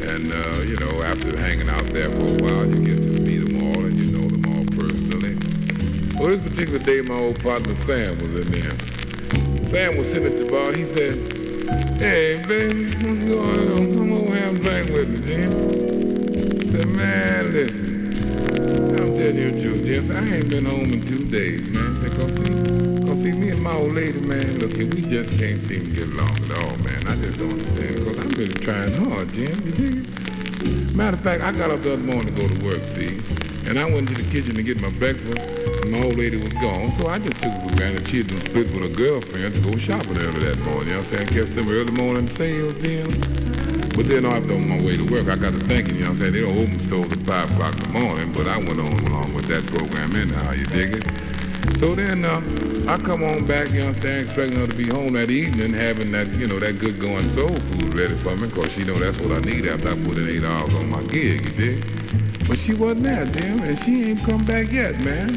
And, 0.07 0.31
uh, 0.31 0.61
you 0.61 0.77
know, 0.77 1.03
after 1.03 1.37
hanging 1.37 1.69
out 1.69 1.85
there 1.87 2.09
for 2.09 2.27
a 2.27 2.37
while, 2.41 2.65
you 2.65 2.83
get 2.83 3.03
to 3.03 3.21
meet 3.21 3.39
them 3.39 3.57
all 3.61 3.85
and 3.85 3.99
you 3.99 4.11
know 4.11 4.27
them 4.27 4.45
all 4.47 4.65
personally. 4.77 5.35
Well, 6.17 6.29
this 6.29 6.41
particular 6.41 6.79
day, 6.79 7.01
my 7.01 7.15
old 7.15 7.43
partner 7.43 7.75
Sam 7.75 8.17
was 8.19 8.33
in 8.33 8.51
there. 8.51 9.67
Sam 9.67 9.97
was 9.97 10.07
sitting 10.07 10.31
at 10.31 10.37
the 10.37 10.49
bar. 10.49 10.73
He 10.73 10.85
said, 10.85 11.37
Hey, 11.99 12.41
baby, 12.47 12.85
what's 12.85 13.25
going 13.25 13.71
on? 13.71 13.93
Come 13.93 14.13
over 14.13 14.35
here 14.35 14.47
and 14.47 14.61
drink 14.61 14.89
with 14.89 15.09
me, 15.09 15.27
Jim. 15.27 15.51
I 16.61 16.71
said, 16.71 16.87
man, 16.87 17.51
listen. 17.51 18.07
I'm 18.99 19.15
telling 19.15 19.37
you 19.37 19.51
the 19.51 19.61
truth, 19.61 19.85
Jim. 19.85 20.11
I 20.11 20.35
ain't 20.35 20.49
been 20.49 20.65
home 20.65 20.93
in 20.93 21.05
two 21.05 21.25
days, 21.25 21.67
man. 21.69 21.95
Cause 22.01 22.56
see, 23.31 23.37
me 23.37 23.49
and 23.49 23.61
my 23.61 23.73
old 23.73 23.93
lady, 23.93 24.19
man, 24.21 24.59
look 24.59 24.71
we 24.73 25.01
just 25.01 25.29
can't 25.37 25.61
seem 25.61 25.83
to 25.83 25.91
get 25.91 26.07
along 26.09 26.31
at 26.45 26.63
all, 26.63 26.77
man. 26.77 27.07
I 27.07 27.15
just 27.15 27.39
don't 27.39 27.51
understand. 27.51 27.95
Because 27.95 28.19
I'm 28.19 28.29
really 28.29 28.53
trying 28.53 28.93
hard, 28.93 29.33
Jim. 29.33 29.65
You 29.65 29.71
dig 29.71 29.95
it? 29.97 30.95
Matter 30.95 31.17
of 31.17 31.23
fact, 31.23 31.43
I 31.43 31.51
got 31.51 31.71
up 31.71 31.83
the 31.83 31.93
other 31.93 32.03
morning 32.03 32.33
to 32.33 32.41
go 32.41 32.47
to 32.47 32.65
work, 32.65 32.83
see? 32.83 33.19
And 33.67 33.77
I 33.77 33.85
went 33.89 34.07
to 34.09 34.15
the 34.15 34.23
kitchen 34.29 34.55
to 34.55 34.63
get 34.63 34.81
my 34.81 34.89
breakfast, 34.91 35.41
and 35.81 35.91
my 35.91 36.03
old 36.03 36.15
lady 36.15 36.37
was 36.37 36.53
gone. 36.53 36.95
So 36.97 37.07
I 37.07 37.19
just 37.19 37.41
took 37.41 37.53
it 37.53 37.61
for 37.69 37.75
granted 37.75 38.07
she 38.07 38.17
had 38.19 38.27
been 38.27 38.39
split 38.39 38.71
with 38.71 38.83
her 38.89 38.95
girlfriend 38.95 39.55
to 39.55 39.61
go 39.61 39.77
shopping 39.77 40.17
early 40.19 40.39
that 40.45 40.59
morning. 40.59 40.87
You 40.87 40.93
know 40.93 40.99
what 41.01 41.19
I'm 41.19 41.27
saying? 41.27 41.27
Kept 41.27 41.55
them 41.55 41.69
early 41.69 41.91
morning 41.91 42.27
sales, 42.29 42.73
Jim. 42.75 43.07
But 43.95 44.07
then 44.07 44.25
after 44.25 44.53
on 44.53 44.69
my 44.69 44.79
way 44.81 44.95
to 44.95 45.03
work, 45.03 45.27
I 45.27 45.35
got 45.35 45.51
to 45.51 45.59
thinking, 45.59 45.95
you 45.95 46.05
know 46.05 46.11
what 46.11 46.21
I'm 46.21 46.31
saying? 46.31 46.33
They 46.33 46.41
don't 46.41 46.57
open 46.57 46.79
stores 46.79 47.11
at 47.11 47.19
5 47.19 47.51
o'clock 47.51 47.73
in 47.75 47.91
the 47.91 47.99
morning, 47.99 48.31
but 48.31 48.47
I 48.47 48.57
went 48.57 48.79
on 48.79 48.93
along 49.07 49.33
with 49.33 49.47
that 49.47 49.65
program 49.67 50.15
anyhow, 50.15 50.51
you 50.51 50.65
dig 50.67 50.95
it? 50.95 51.36
So 51.77 51.93
then 51.93 52.25
uh, 52.25 52.41
I 52.87 52.97
come 52.97 53.23
on 53.23 53.45
back, 53.45 53.69
you 53.69 53.81
understand, 53.81 54.25
expecting 54.25 54.59
her 54.59 54.65
to 54.65 54.73
be 54.73 54.87
home 54.87 55.13
that 55.13 55.29
evening, 55.29 55.73
having 55.73 56.11
that, 56.11 56.27
you 56.33 56.47
know, 56.47 56.57
that 56.57 56.79
good 56.79 56.99
going 56.99 57.31
soul 57.33 57.49
food 57.49 57.93
ready 57.93 58.15
for 58.15 58.35
me, 58.35 58.47
because 58.47 58.71
she 58.71 58.83
know 58.83 58.95
that's 58.95 59.19
what 59.19 59.31
I 59.31 59.39
need 59.41 59.67
after 59.67 59.89
I 59.91 59.95
put 59.95 60.17
in 60.17 60.27
eight 60.27 60.43
hours 60.43 60.73
on 60.73 60.89
my 60.89 61.03
gig, 61.03 61.45
you 61.45 61.51
dig? 61.51 62.47
But 62.47 62.57
she 62.57 62.73
wasn't 62.73 63.03
there, 63.03 63.25
Jim, 63.25 63.59
and 63.59 63.77
she 63.77 64.05
ain't 64.05 64.23
come 64.23 64.43
back 64.43 64.71
yet, 64.71 64.99
man. 65.01 65.29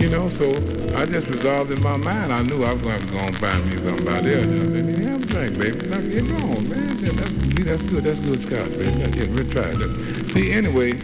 You 0.00 0.08
know, 0.10 0.28
so 0.28 0.50
I 0.96 1.06
just 1.06 1.28
resolved 1.28 1.70
in 1.70 1.80
my 1.82 1.96
mind. 1.96 2.32
I 2.32 2.42
knew 2.42 2.64
I 2.64 2.72
was 2.72 2.82
going 2.82 2.98
to 2.98 3.00
have 3.00 3.06
to 3.06 3.12
go 3.12 3.18
and 3.18 3.36
find 3.38 3.66
me 3.70 3.76
somebody 3.76 4.34
else. 4.34 4.46
You 4.46 4.82
know, 4.82 5.08
have 5.08 5.22
a 5.22 5.26
drink, 5.26 5.58
baby. 5.58 5.86
Now, 5.88 6.00
get 6.00 6.22
on, 6.42 6.68
man. 6.68 6.96
That's, 6.96 7.30
see, 7.30 7.62
that's 7.62 7.82
good. 7.82 8.04
That's 8.04 8.20
good 8.20 8.42
scotch, 8.42 8.70
baby. 8.72 8.98
Yeah, 8.98 9.08
yeah, 9.14 9.34
we'll 9.34 9.48
try 9.48 9.70
that. 9.70 10.30
See, 10.32 10.52
anyway, 10.52 11.00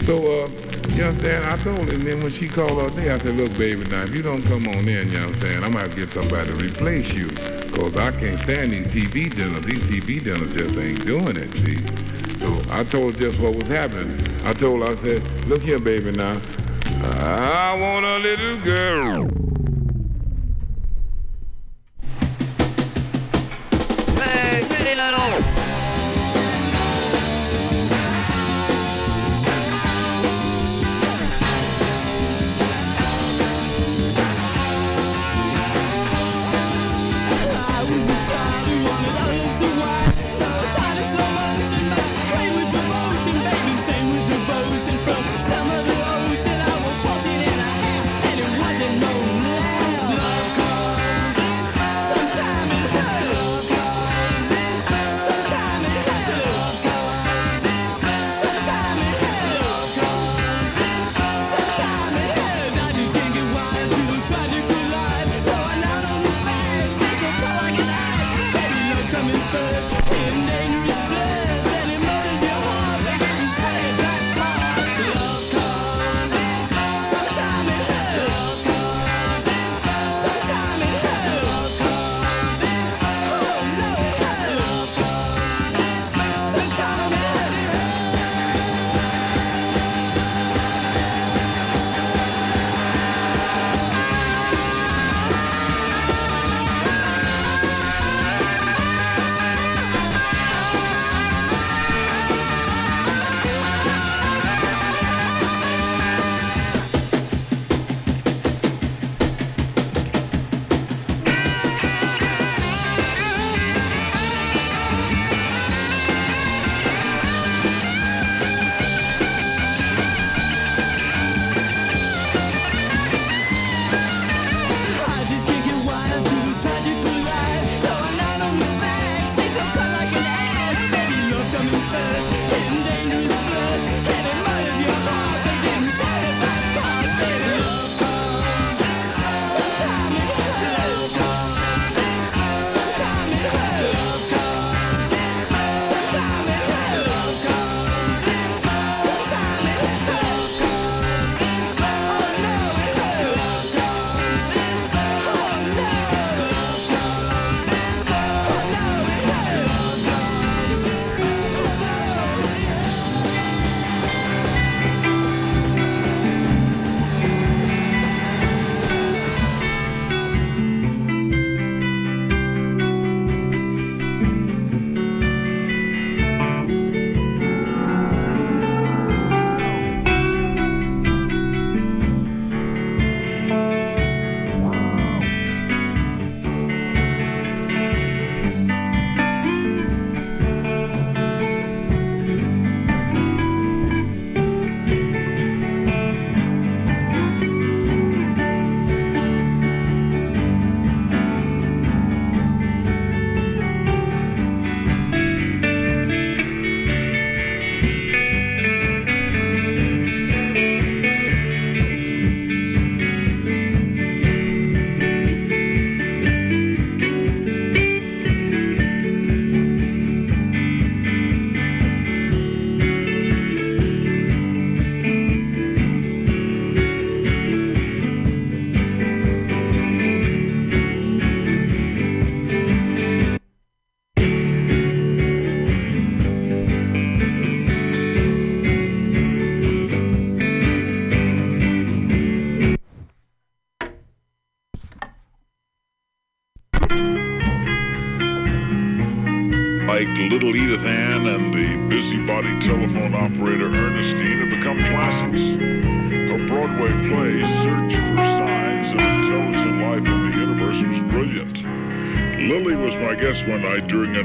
So, 0.00 0.44
uh, 0.44 0.48
you 0.94 1.04
understand? 1.04 1.44
I 1.44 1.56
told 1.56 1.88
her, 1.88 1.96
then 1.96 2.22
when 2.22 2.30
she 2.30 2.48
called 2.48 2.72
all 2.72 2.88
day, 2.90 3.10
I 3.10 3.18
said, 3.18 3.36
look, 3.36 3.56
baby, 3.58 3.84
now 3.88 4.02
if 4.02 4.14
you 4.14 4.22
don't 4.22 4.42
come 4.42 4.68
on 4.68 4.86
in, 4.86 5.10
you 5.10 5.18
understand, 5.18 5.64
I'm 5.64 5.72
have 5.72 5.90
to 5.90 5.96
get 5.96 6.12
somebody 6.12 6.48
to 6.48 6.56
replace 6.56 7.12
you. 7.12 7.28
Cause 7.72 7.96
I 7.96 8.12
can't 8.12 8.38
stand 8.38 8.70
these 8.70 8.86
TV 8.86 9.34
dinners. 9.34 9.62
These 9.62 9.80
TV 9.80 10.22
dinners 10.22 10.54
just 10.54 10.78
ain't 10.78 11.04
doing 11.04 11.36
it, 11.36 11.52
see. 11.54 11.78
So 12.38 12.62
I 12.70 12.84
told 12.84 13.14
her 13.14 13.20
just 13.20 13.40
what 13.40 13.56
was 13.56 13.68
happening. 13.68 14.16
I 14.44 14.52
told 14.52 14.80
her, 14.80 14.90
I 14.90 14.94
said, 14.94 15.22
look 15.48 15.62
here, 15.62 15.78
baby, 15.78 16.12
now. 16.12 16.40
I 17.02 17.76
want 17.78 18.04
a 18.04 18.18
little 18.18 18.60
girl. 18.60 19.43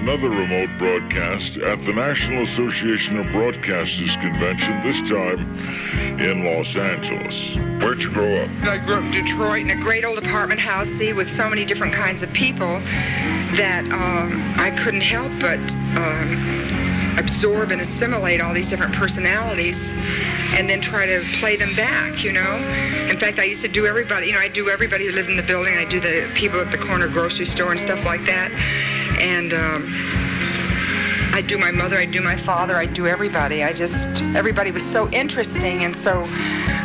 Another 0.02 0.30
remote 0.30 0.70
broadcast 0.78 1.58
at 1.58 1.84
the 1.84 1.92
National 1.92 2.44
Association 2.44 3.18
of 3.18 3.26
Broadcasters 3.28 4.20
convention, 4.22 4.82
this 4.82 4.98
time 5.10 6.20
in 6.20 6.46
Los 6.46 6.76
Angeles. 6.78 7.56
Where'd 7.84 8.02
you 8.02 8.10
grow 8.10 8.44
up? 8.44 8.50
I 8.64 8.78
grew 8.78 8.96
up 8.96 9.04
in 9.04 9.12
Detroit 9.12 9.62
in 9.62 9.72
a 9.72 9.76
great 9.76 10.06
old 10.06 10.18
apartment 10.18 10.62
house, 10.62 10.88
see, 10.88 11.12
with 11.12 11.30
so 11.30 11.50
many 11.50 11.66
different 11.66 11.94
kinds 11.94 12.24
of 12.24 12.32
people 12.32 12.80
that 13.58 13.84
um, 13.92 14.42
I 14.58 14.72
couldn't 14.72 15.02
help 15.02 15.34
but 15.42 15.60
um, 16.00 17.20
absorb 17.20 17.72
and 17.72 17.82
assimilate 17.82 18.40
all 18.40 18.54
these 18.54 18.70
different 18.70 18.96
personalities 18.96 19.92
and 20.56 20.70
then 20.70 20.80
try 20.80 21.06
to 21.06 21.26
play 21.40 21.58
them 21.58 21.76
back, 21.76 22.24
you 22.24 22.32
know? 22.32 22.56
In 23.10 23.20
fact, 23.20 23.38
I 23.38 23.44
used 23.44 23.62
to 23.64 23.68
do 23.68 23.86
everybody, 23.86 24.28
you 24.28 24.34
know, 24.34 24.40
I 24.40 24.48
do 24.48 24.70
everybody 24.70 25.08
who 25.08 25.12
lived 25.12 25.30
in 25.30 25.36
the 25.36 25.44
building. 25.44 25.76
I 25.76 25.84
do 25.84 26.00
the 26.00 26.32
people 26.36 26.62
at 26.62 26.72
the 26.72 26.78
corner 26.78 27.10
grocery 27.10 27.46
store 27.46 27.72
and 27.72 27.80
stuff 27.80 28.06
like 28.06 28.26
that. 28.26 28.50
And 29.20 29.54
um, 29.54 29.86
I 31.34 31.40
I'd 31.40 31.48
do 31.48 31.58
my 31.58 31.72
mother, 31.72 31.98
I'd 31.98 32.12
do 32.12 32.22
my 32.22 32.36
father, 32.36 32.76
I'd 32.76 32.94
do 32.94 33.08
everybody. 33.08 33.64
I 33.64 33.72
just, 33.72 34.08
everybody 34.36 34.72
was 34.72 34.84
so 34.84 35.10
interesting 35.12 35.84
and 35.86 35.96
so 35.96 36.26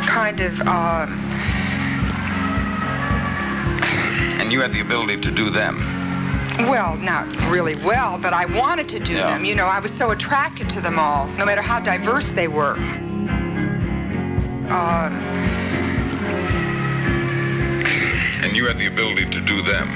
kind 0.07 0.39
of, 0.39 0.61
uh, 0.61 1.07
And 4.39 4.51
you 4.53 4.61
had 4.61 4.71
the 4.71 4.79
ability 4.81 5.19
to 5.21 5.31
do 5.31 5.49
them. 5.49 5.79
well, 6.69 6.95
not 6.97 7.27
really 7.51 7.75
well, 7.83 8.17
but 8.17 8.31
I 8.33 8.45
wanted 8.45 8.87
to 8.89 8.99
do 8.99 9.13
Yeah. 9.13 9.27
them. 9.33 9.43
You 9.43 9.55
know, 9.55 9.65
I 9.65 9.79
was 9.79 9.91
so 9.93 10.11
attracted 10.11 10.69
to 10.69 10.79
them 10.81 10.99
all, 10.99 11.27
no 11.37 11.43
matter 11.45 11.61
how 11.61 11.79
diverse 11.81 12.31
they 12.31 12.47
were. 12.47 12.77
Uh, 14.69 15.09
And 18.43 18.55
you 18.55 18.67
had 18.67 18.77
the 18.77 18.85
ability 18.87 19.25
to 19.31 19.41
do 19.41 19.61
them. 19.63 19.89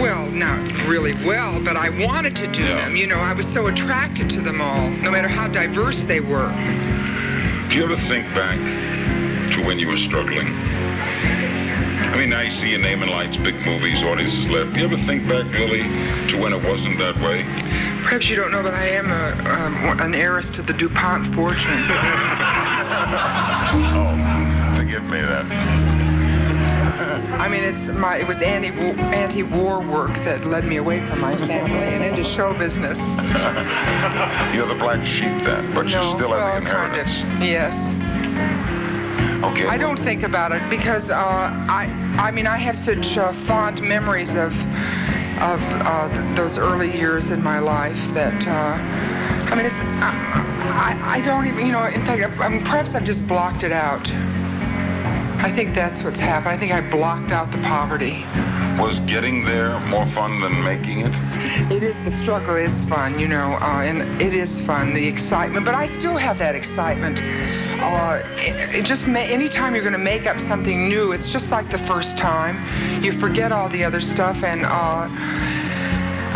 Well, 0.00 0.26
not 0.30 0.58
really 0.86 1.14
well, 1.24 1.60
but 1.60 1.76
I 1.76 1.88
wanted 1.90 2.36
to 2.36 2.46
do 2.46 2.62
Yeah. 2.62 2.76
them. 2.76 2.96
You 2.96 3.06
know, 3.06 3.18
I 3.18 3.32
was 3.32 3.46
so 3.46 3.66
attracted 3.66 4.30
to 4.30 4.40
them 4.40 4.60
all, 4.60 4.90
no 4.90 5.10
matter 5.10 5.28
how 5.28 5.48
diverse 5.48 6.04
they 6.04 6.20
were. 6.20 6.50
Do 7.68 7.76
you 7.78 7.84
ever 7.84 7.96
think 7.96 8.32
back 8.34 8.56
to 9.52 9.62
when 9.62 9.78
you 9.78 9.88
were 9.88 9.96
struggling? 9.96 10.48
I 10.48 12.14
mean, 12.18 12.30
now 12.30 12.40
you 12.40 12.50
see 12.50 12.70
your 12.70 12.78
name 12.78 13.02
in 13.02 13.10
lights, 13.10 13.36
big 13.36 13.56
movies, 13.66 14.02
audiences 14.02 14.48
left. 14.48 14.72
Do 14.72 14.80
you 14.80 14.86
ever 14.86 14.96
think 14.96 15.28
back, 15.28 15.50
Billy, 15.52 15.82
to 16.28 16.36
when 16.38 16.52
it 16.52 16.62
wasn't 16.62 16.98
that 17.00 17.18
way? 17.20 17.44
Perhaps 18.04 18.30
you 18.30 18.36
don't 18.36 18.52
know, 18.52 18.62
but 18.62 18.72
I 18.72 18.86
am 18.86 19.10
a, 19.10 19.50
um, 19.50 20.00
an 20.00 20.14
heiress 20.14 20.48
to 20.50 20.62
the 20.62 20.72
DuPont 20.72 21.26
fortune. 21.34 21.86
Oh, 23.78 24.76
forgive 24.78 25.02
me 25.04 25.20
that. 25.20 25.95
I 27.38 27.48
mean, 27.48 27.62
it's 27.62 27.88
my 27.88 28.16
it 28.16 28.26
was 28.26 28.40
anti 28.40 28.68
anti-war 28.68 29.80
work 29.80 30.14
that 30.24 30.46
led 30.46 30.64
me 30.64 30.76
away 30.76 31.00
from 31.00 31.20
my 31.20 31.36
family 31.36 31.76
and 31.76 32.02
into 32.02 32.24
show 32.24 32.56
business. 32.58 32.98
You're 34.54 34.66
the 34.66 34.76
black 34.78 35.06
sheep 35.06 35.44
then, 35.44 35.72
but 35.74 35.86
you 35.86 35.96
no, 35.96 36.16
still 36.16 36.30
well, 36.30 36.60
have 36.60 36.64
the 36.64 36.70
kind 36.70 37.00
of. 37.00 37.42
Yes. 37.42 37.74
Okay. 39.44 39.66
I 39.66 39.76
don't 39.76 39.98
think 39.98 40.22
about 40.22 40.52
it 40.52 40.68
because 40.70 41.10
uh, 41.10 41.14
I, 41.14 41.84
I 42.18 42.30
mean, 42.30 42.46
I 42.46 42.56
have 42.56 42.76
such 42.76 43.18
uh, 43.18 43.32
fond 43.46 43.82
memories 43.82 44.30
of, 44.30 44.52
of 45.42 45.60
uh, 45.62 46.08
th- 46.08 46.36
those 46.36 46.56
early 46.56 46.96
years 46.96 47.30
in 47.30 47.42
my 47.42 47.58
life 47.58 48.00
that, 48.14 48.46
uh, 48.46 49.52
I 49.52 49.54
mean, 49.54 49.66
it's, 49.66 49.78
I, 49.78 50.96
I, 51.04 51.18
I 51.18 51.20
don't 51.20 51.46
even, 51.46 51.66
you 51.66 51.72
know, 51.72 51.84
in 51.84 52.04
fact, 52.06 52.40
I 52.40 52.48
mean, 52.48 52.62
perhaps 52.62 52.94
I've 52.94 53.04
just 53.04 53.26
blocked 53.28 53.62
it 53.62 53.72
out. 53.72 54.10
I 55.46 55.52
think 55.52 55.76
that's 55.76 56.02
what's 56.02 56.18
happened. 56.18 56.48
I 56.48 56.58
think 56.58 56.72
I 56.72 56.80
blocked 56.90 57.30
out 57.30 57.52
the 57.52 57.58
poverty. 57.58 58.24
Was 58.82 58.98
getting 59.06 59.44
there 59.44 59.78
more 59.86 60.04
fun 60.06 60.40
than 60.40 60.60
making 60.64 61.02
it? 61.06 61.12
It 61.70 61.84
is 61.84 61.96
the 62.00 62.10
struggle 62.10 62.56
is 62.56 62.82
fun, 62.86 63.20
you 63.20 63.28
know, 63.28 63.56
uh, 63.60 63.82
and 63.82 64.20
it 64.20 64.34
is 64.34 64.60
fun, 64.62 64.92
the 64.92 65.06
excitement. 65.06 65.64
But 65.64 65.76
I 65.76 65.86
still 65.86 66.16
have 66.16 66.36
that 66.40 66.56
excitement. 66.56 67.20
Uh, 67.80 68.22
it, 68.38 68.80
it 68.80 68.84
just 68.84 69.06
ma- 69.06 69.20
anytime 69.20 69.76
you're 69.76 69.84
going 69.84 69.92
to 69.92 70.00
make 70.00 70.26
up 70.26 70.40
something 70.40 70.88
new, 70.88 71.12
it's 71.12 71.30
just 71.30 71.52
like 71.52 71.70
the 71.70 71.78
first 71.78 72.18
time. 72.18 72.58
You 73.04 73.12
forget 73.12 73.52
all 73.52 73.68
the 73.68 73.84
other 73.84 74.00
stuff, 74.00 74.42
and 74.42 74.66
uh, 74.66 75.06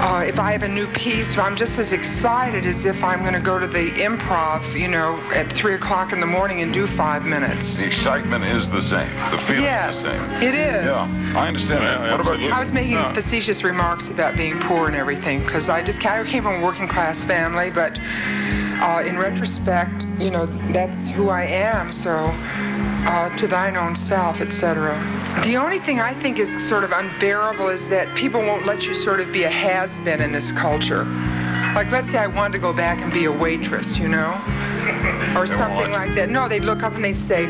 uh, 0.01 0.25
if 0.27 0.39
I 0.39 0.53
have 0.53 0.63
a 0.63 0.69
new 0.69 0.87
piece, 0.89 1.37
I'm 1.37 1.55
just 1.57 1.79
as 1.79 1.93
excited 1.93 2.65
as 2.65 2.87
if 2.87 3.05
I'm 3.05 3.21
going 3.21 3.35
to 3.35 3.41
go 3.41 3.59
to 3.59 3.67
the 3.67 3.91
improv, 3.93 4.79
you 4.79 4.89
know, 4.89 5.21
at 5.33 5.53
three 5.53 5.75
o'clock 5.75 6.13
in 6.13 6.21
the 6.21 6.27
morning 6.27 6.63
and 6.63 6.73
do 6.73 6.87
five 6.87 7.25
minutes. 7.25 7.79
The 7.79 7.87
excitement 7.87 8.45
is 8.45 8.71
the 8.71 8.81
same. 8.81 9.15
The 9.31 9.39
feeling 9.47 9.65
Yes, 9.65 9.99
is 9.99 10.03
the 10.05 10.11
same. 10.17 10.31
it 10.43 10.55
is. 10.55 10.85
Yeah, 10.87 11.35
I 11.37 11.47
understand 11.49 11.85
that. 11.85 12.11
What 12.11 12.21
about 12.21 12.41
you? 12.41 12.49
I 12.51 12.61
was 12.61 12.73
making 12.73 12.97
facetious 13.15 13.63
remarks 13.63 14.09
about 14.09 14.37
being 14.37 14.59
poor 14.61 14.87
and 14.87 14.97
everything 14.97 15.41
because 15.45 15.69
I 15.69 15.83
just 15.83 16.05
I 16.05 16.25
came 16.25 16.45
from 16.45 16.63
a 16.63 16.65
working 16.65 16.89
class 16.89 17.23
family, 17.25 17.71
but 17.71 17.99
uh, 18.81 19.03
in 19.07 19.19
retrospect, 19.19 20.07
you 20.19 20.31
know, 20.31 20.47
that's 20.73 21.09
who 21.11 21.29
I 21.29 21.43
am. 21.45 21.93
So, 21.93 22.33
uh, 23.07 23.35
to 23.37 23.47
thine 23.47 23.77
own 23.77 23.97
self, 23.97 24.41
etc. 24.41 24.95
The 25.45 25.57
only 25.57 25.79
thing 25.81 26.01
I 26.01 26.15
think 26.21 26.39
is 26.39 26.51
sort 26.69 26.85
of 26.85 26.93
unbearable 26.93 27.69
is 27.69 27.89
that 27.89 28.15
people 28.17 28.41
won't 28.41 28.67
let 28.67 28.85
you 28.85 28.95
sort 28.95 29.21
of 29.21 29.33
be 29.33 29.45
a 29.45 29.51
has-been 29.51 30.21
in 30.21 30.33
this 30.33 30.53
culture. 30.53 31.05
Like, 31.75 31.91
let's 31.91 32.11
say 32.11 32.19
I 32.19 32.27
wanted 32.27 32.55
to 32.55 32.59
go 32.59 32.73
back 32.73 33.01
and 33.01 33.13
be 33.13 33.27
a 33.27 33.33
waitress, 33.33 33.97
you 33.97 34.09
know, 34.09 34.31
or 35.37 35.47
They 35.47 35.57
something 35.57 35.93
like 35.93 36.15
that. 36.17 36.29
No, 36.29 36.49
they'd 36.49 36.65
look 36.65 36.83
up 36.83 36.95
and 36.95 37.05
they'd 37.05 37.17
say, 37.17 37.47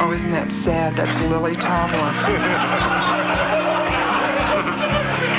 "Oh, 0.00 0.12
isn't 0.12 0.32
that 0.32 0.50
sad? 0.52 0.96
That's 0.96 1.18
Lily 1.20 1.54
Tomlin." 1.56 2.14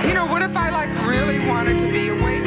You 0.07 0.15
know, 0.15 0.25
what 0.25 0.41
if 0.41 0.55
I 0.55 0.69
like 0.69 0.89
really 1.07 1.45
wanted 1.45 1.77
to 1.79 1.91
be 1.91 2.07
a 2.07 2.13
waitress 2.15 2.38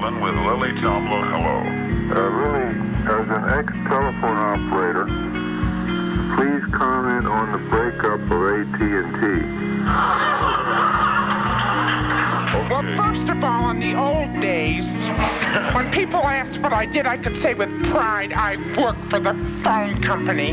Maryland 0.00 0.22
with 0.22 0.34
Lily 0.46 0.72
Tomlin. 0.80 1.28
Hello. 1.28 1.60
Uh, 2.10 2.30
really, 2.30 2.74
as 3.04 3.28
an 3.28 3.58
ex-telephone 3.58 4.38
operator, 4.38 5.04
please 6.36 6.64
comment 6.72 7.26
on 7.26 7.52
the 7.52 7.58
breakup 7.68 8.20
of 8.20 8.30
AT&T. 8.32 8.80
Well, 12.70 12.96
first 12.96 13.28
of 13.28 13.44
all, 13.44 13.70
in 13.70 13.80
the 13.80 13.94
old 13.94 14.40
days, 14.40 14.86
when 15.74 15.90
people 15.90 16.20
asked 16.20 16.58
what 16.60 16.72
I 16.72 16.86
did, 16.86 17.04
I 17.04 17.18
could 17.18 17.36
say 17.36 17.52
with 17.52 17.68
pride, 17.90 18.32
I 18.32 18.56
work 18.80 18.96
for 19.10 19.20
the 19.20 19.34
phone 19.62 20.00
company. 20.00 20.52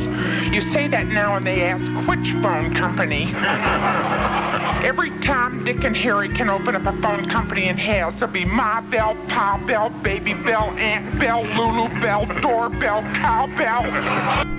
You 0.53 0.61
say 0.61 0.89
that 0.89 1.07
now 1.07 1.35
and 1.35 1.47
they 1.47 1.63
ask, 1.63 1.89
which 2.07 2.33
phone 2.43 2.75
company? 2.75 3.33
Every 4.88 5.09
Tom, 5.19 5.65
Dick, 5.65 5.83
and 5.83 5.97
Harry 5.97 6.29
can 6.29 6.49
open 6.49 6.73
up 6.73 6.85
a 6.85 7.01
phone 7.01 7.27
company 7.27 7.67
in 7.67 7.77
hell. 7.77 8.09
There'll 8.11 8.33
be 8.33 8.45
Ma 8.45 8.79
Bell, 8.79 9.17
Pa 9.27 9.61
Bell, 9.67 9.89
Baby 9.89 10.33
Bell, 10.33 10.69
Aunt 10.79 11.19
Bell, 11.19 11.43
Lulu 11.43 11.89
Bell, 11.99 12.25
Doorbell, 12.39 13.01
Cowbell. 13.13 14.57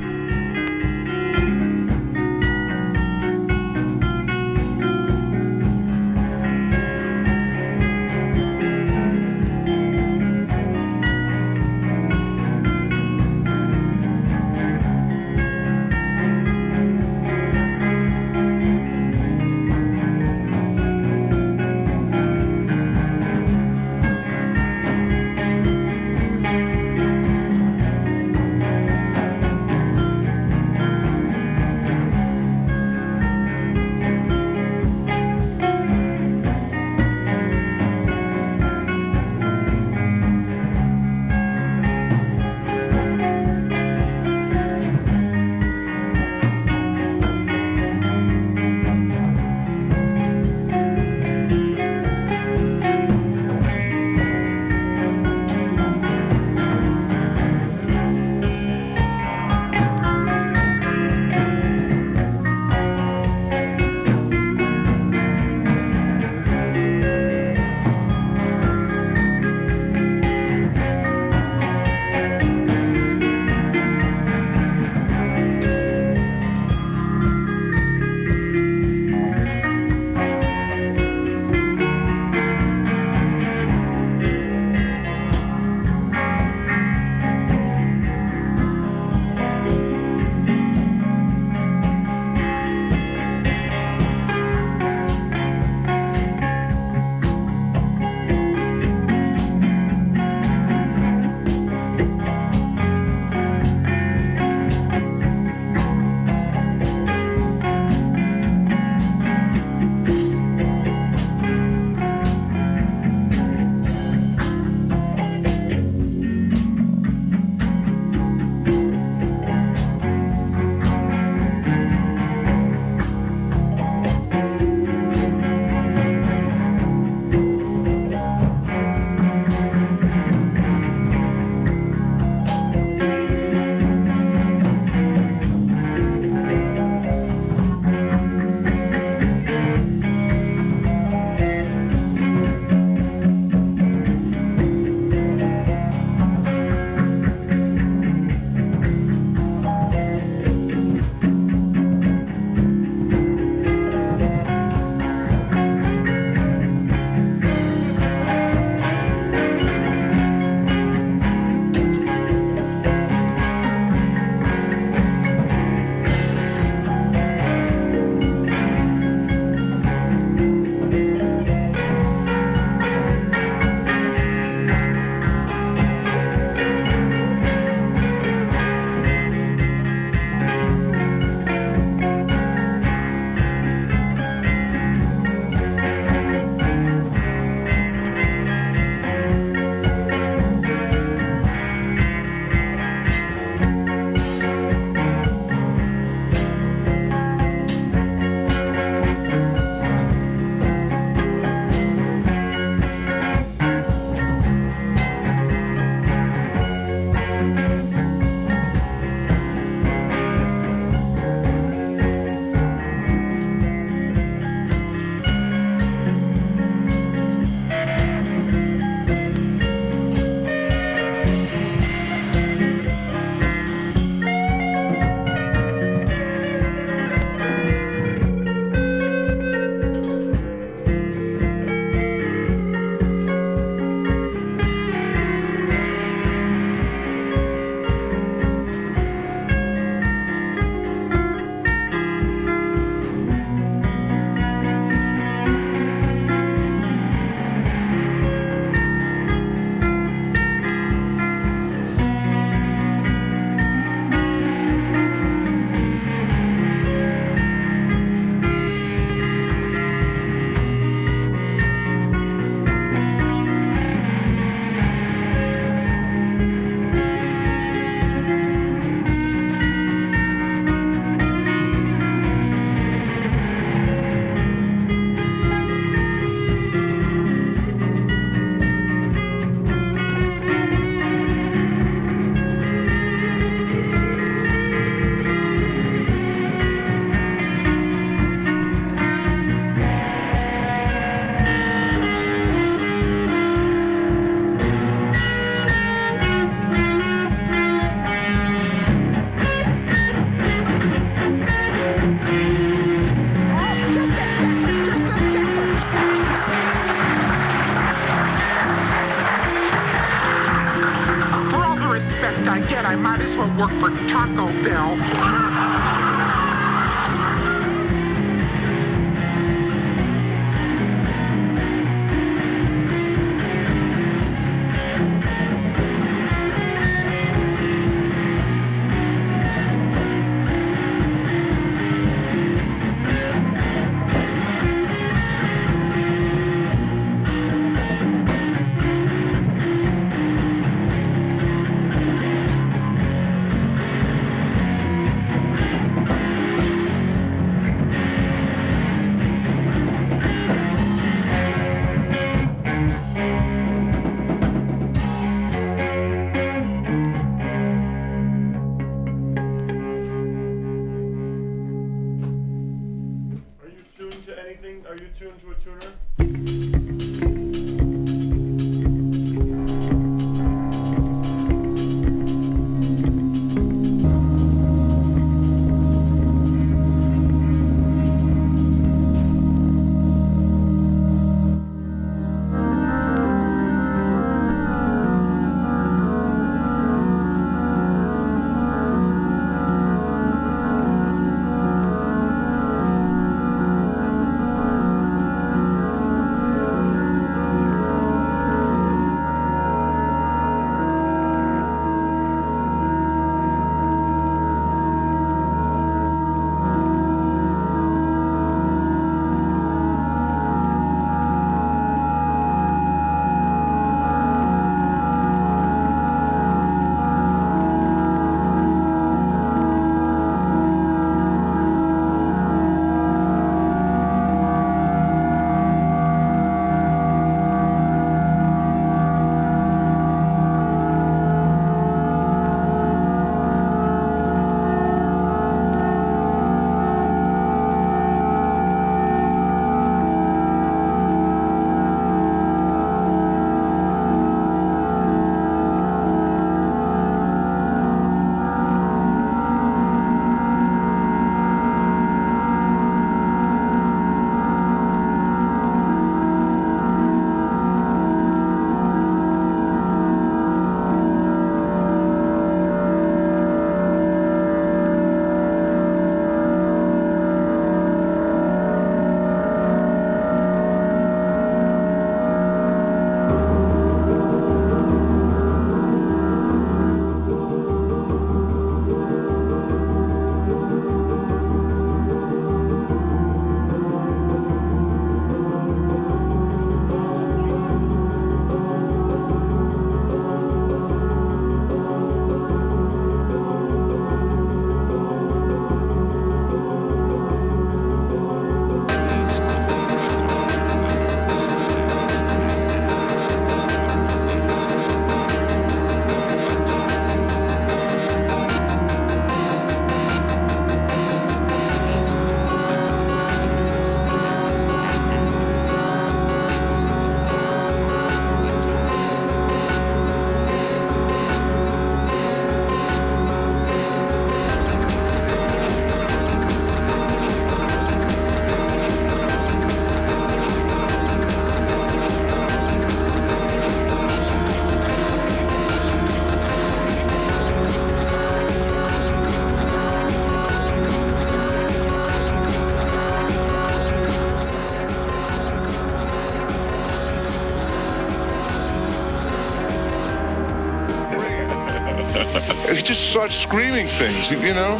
Starts 553.28 553.42
screaming 553.42 553.88
things, 553.98 554.30
you 554.30 554.54
know? 554.54 554.78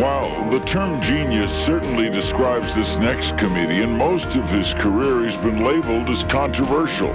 While 0.00 0.48
the 0.50 0.60
term 0.60 1.00
genius 1.02 1.52
certainly 1.66 2.08
describes 2.10 2.76
this 2.76 2.94
next 2.96 3.36
comedian, 3.36 3.96
most 3.96 4.36
of 4.36 4.48
his 4.48 4.72
career 4.74 5.24
he's 5.24 5.36
been 5.36 5.64
labeled 5.64 6.08
as 6.08 6.22
controversial. 6.24 7.10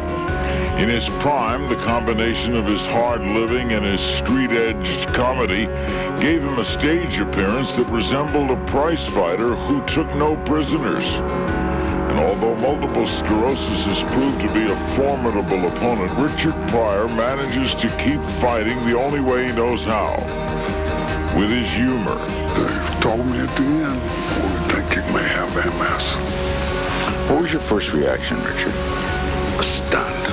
In 0.77 0.89
his 0.89 1.07
prime, 1.21 1.69
the 1.69 1.77
combination 1.77 2.55
of 2.55 2.65
his 2.65 2.85
hard 2.85 3.21
living 3.21 3.71
and 3.71 3.85
his 3.85 4.01
street-edged 4.01 5.13
comedy 5.13 5.67
gave 6.21 6.41
him 6.41 6.59
a 6.59 6.65
stage 6.65 7.17
appearance 7.17 7.73
that 7.77 7.87
resembled 7.87 8.51
a 8.51 8.65
prize 8.65 9.07
fighter 9.07 9.55
who 9.55 9.85
took 9.85 10.07
no 10.15 10.35
prisoners. 10.43 11.05
And 11.05 12.19
although 12.19 12.55
multiple 12.55 13.07
sclerosis 13.07 13.85
has 13.85 14.03
proved 14.11 14.41
to 14.41 14.53
be 14.53 14.69
a 14.69 14.75
formidable 14.97 15.67
opponent, 15.67 16.11
Richard 16.17 16.55
Pryor 16.69 17.07
manages 17.07 17.73
to 17.75 17.87
keep 17.97 18.21
fighting 18.41 18.85
the 18.85 18.97
only 18.97 19.21
way 19.21 19.45
he 19.45 19.51
knows 19.53 19.83
how, 19.83 20.15
with 21.37 21.51
his 21.51 21.71
humor. 21.71 22.17
They 22.55 22.99
told 22.99 23.23
me 23.27 23.37
at 23.37 23.55
the 23.55 23.63
end, 23.63 24.01
we 24.41 24.73
think 24.73 24.95
you 24.95 25.03
may 25.13 25.27
have 25.37 25.53
MS. 25.55 26.05
What 27.29 27.43
was 27.43 27.51
your 27.53 27.61
first 27.61 27.93
reaction, 27.93 28.37
Richard? 28.43 28.73
Stunned. 29.63 30.23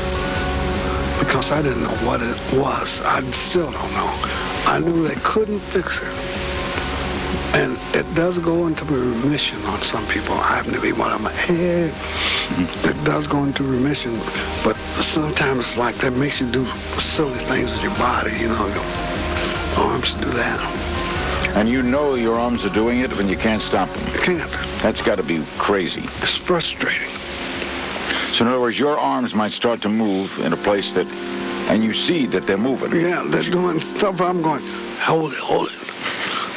Because 1.18 1.52
I 1.52 1.60
didn't 1.60 1.82
know 1.82 1.98
what 2.08 2.22
it 2.22 2.38
was. 2.58 3.02
I 3.02 3.20
still 3.32 3.70
don't 3.70 3.92
know. 3.92 4.12
I 4.66 4.80
knew 4.82 5.06
they 5.06 5.20
couldn't 5.20 5.60
fix 5.60 5.98
it. 5.98 6.08
And 7.54 7.78
it 7.94 8.06
does 8.14 8.38
go 8.38 8.66
into 8.66 8.84
remission 8.86 9.60
on 9.66 9.82
some 9.82 10.06
people. 10.08 10.34
I 10.34 10.56
happen 10.56 10.72
to 10.72 10.80
be 10.80 10.92
one 10.92 11.12
of 11.12 11.22
them. 11.22 11.32
Hey, 11.32 11.90
mm-hmm. 11.90 12.88
it 12.88 13.04
does 13.04 13.26
go 13.26 13.44
into 13.44 13.62
remission, 13.62 14.18
but 14.64 14.76
sometimes 15.02 15.60
it's 15.60 15.76
like 15.76 15.96
that 15.96 16.14
makes 16.14 16.40
you 16.40 16.50
do 16.50 16.66
silly 16.98 17.38
things 17.50 17.70
with 17.70 17.82
your 17.82 17.94
body, 17.94 18.32
you 18.38 18.48
know. 18.48 18.66
Your 18.68 19.84
arms 19.84 20.14
do 20.14 20.26
that. 20.30 20.83
And 21.54 21.68
you 21.68 21.82
know 21.82 22.14
your 22.14 22.38
arms 22.38 22.64
are 22.64 22.70
doing 22.70 23.00
it 23.00 23.16
when 23.16 23.28
you 23.28 23.36
can't 23.36 23.62
stop 23.62 23.88
them. 23.88 24.06
I 24.08 24.24
Can't. 24.24 24.50
That's 24.82 25.00
got 25.02 25.16
to 25.16 25.22
be 25.22 25.44
crazy. 25.56 26.02
It's 26.20 26.36
frustrating. 26.36 27.08
So 28.32 28.44
in 28.44 28.50
other 28.50 28.60
words, 28.60 28.78
your 28.78 28.98
arms 28.98 29.34
might 29.34 29.52
start 29.52 29.80
to 29.82 29.88
move 29.88 30.38
in 30.40 30.52
a 30.52 30.56
place 30.56 30.92
that, 30.92 31.06
and 31.68 31.84
you 31.84 31.94
see 31.94 32.26
that 32.26 32.46
they're 32.46 32.58
moving. 32.58 32.92
Yeah, 33.00 33.22
they're 33.28 33.42
doing 33.42 33.80
stuff. 33.80 34.20
I'm 34.20 34.42
going, 34.42 34.66
hold 34.98 35.32
it, 35.32 35.38
hold 35.38 35.68
it. 35.68 35.76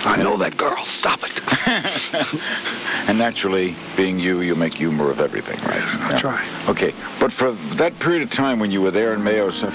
I 0.06 0.22
know 0.22 0.38
that 0.38 0.58
girl. 0.58 0.84
Stop 0.86 1.20
it. 1.24 2.41
And 3.08 3.18
naturally, 3.18 3.74
being 3.95 4.20
you, 4.20 4.41
you 4.41 4.54
make 4.54 4.74
humor 4.74 5.10
of 5.10 5.22
everything, 5.22 5.58
right? 5.62 5.82
I 6.12 6.18
try. 6.18 6.45
Okay, 6.68 6.93
but 7.22 7.32
for 7.32 7.54
that 7.76 7.98
period 8.00 8.22
of 8.22 8.30
time 8.30 8.60
when 8.60 8.70
you 8.70 8.82
were 8.82 8.91
there 8.91 9.14
in 9.14 9.24
Mayo, 9.24 9.50
so 9.50 9.70